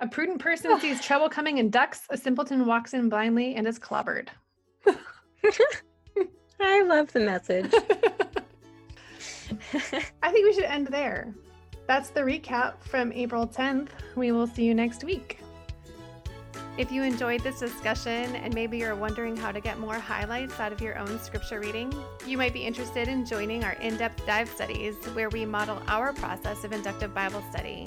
A 0.00 0.06
prudent 0.06 0.40
person 0.40 0.78
sees 0.80 1.00
trouble 1.00 1.28
coming 1.36 1.58
and 1.58 1.72
ducks. 1.72 2.02
A 2.10 2.16
simpleton 2.16 2.66
walks 2.66 2.94
in 2.94 3.08
blindly 3.08 3.54
and 3.54 3.66
is 3.66 3.78
clobbered. 3.78 4.28
I 6.60 6.82
love 6.82 7.12
the 7.12 7.20
message. 7.20 7.72
I 10.22 10.32
think 10.32 10.46
we 10.46 10.52
should 10.52 10.64
end 10.64 10.88
there. 10.88 11.34
That's 11.88 12.10
the 12.10 12.20
recap 12.20 12.82
from 12.82 13.14
April 13.14 13.48
10th. 13.48 13.88
We 14.14 14.30
will 14.30 14.46
see 14.46 14.64
you 14.64 14.74
next 14.74 15.04
week. 15.04 15.40
If 16.76 16.92
you 16.92 17.02
enjoyed 17.02 17.40
this 17.40 17.58
discussion 17.58 18.36
and 18.36 18.54
maybe 18.54 18.76
you're 18.76 18.94
wondering 18.94 19.38
how 19.38 19.52
to 19.52 19.60
get 19.60 19.80
more 19.80 19.98
highlights 19.98 20.60
out 20.60 20.70
of 20.70 20.82
your 20.82 20.98
own 20.98 21.18
scripture 21.18 21.60
reading, 21.60 21.90
you 22.26 22.36
might 22.36 22.52
be 22.52 22.60
interested 22.60 23.08
in 23.08 23.24
joining 23.24 23.64
our 23.64 23.72
in 23.72 23.96
depth 23.96 24.24
dive 24.26 24.50
studies 24.50 24.96
where 25.14 25.30
we 25.30 25.46
model 25.46 25.82
our 25.88 26.12
process 26.12 26.62
of 26.62 26.72
inductive 26.72 27.14
Bible 27.14 27.42
study. 27.50 27.86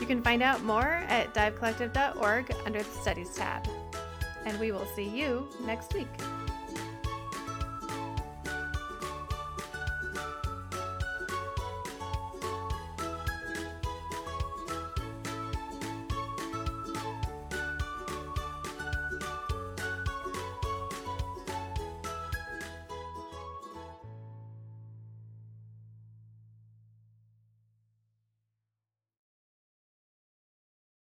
You 0.00 0.06
can 0.06 0.22
find 0.22 0.40
out 0.40 0.62
more 0.62 1.02
at 1.08 1.34
divecollective.org 1.34 2.54
under 2.64 2.78
the 2.78 2.90
Studies 2.90 3.34
tab. 3.34 3.68
And 4.44 4.58
we 4.60 4.70
will 4.70 4.86
see 4.94 5.08
you 5.08 5.48
next 5.66 5.94
week. 5.94 6.08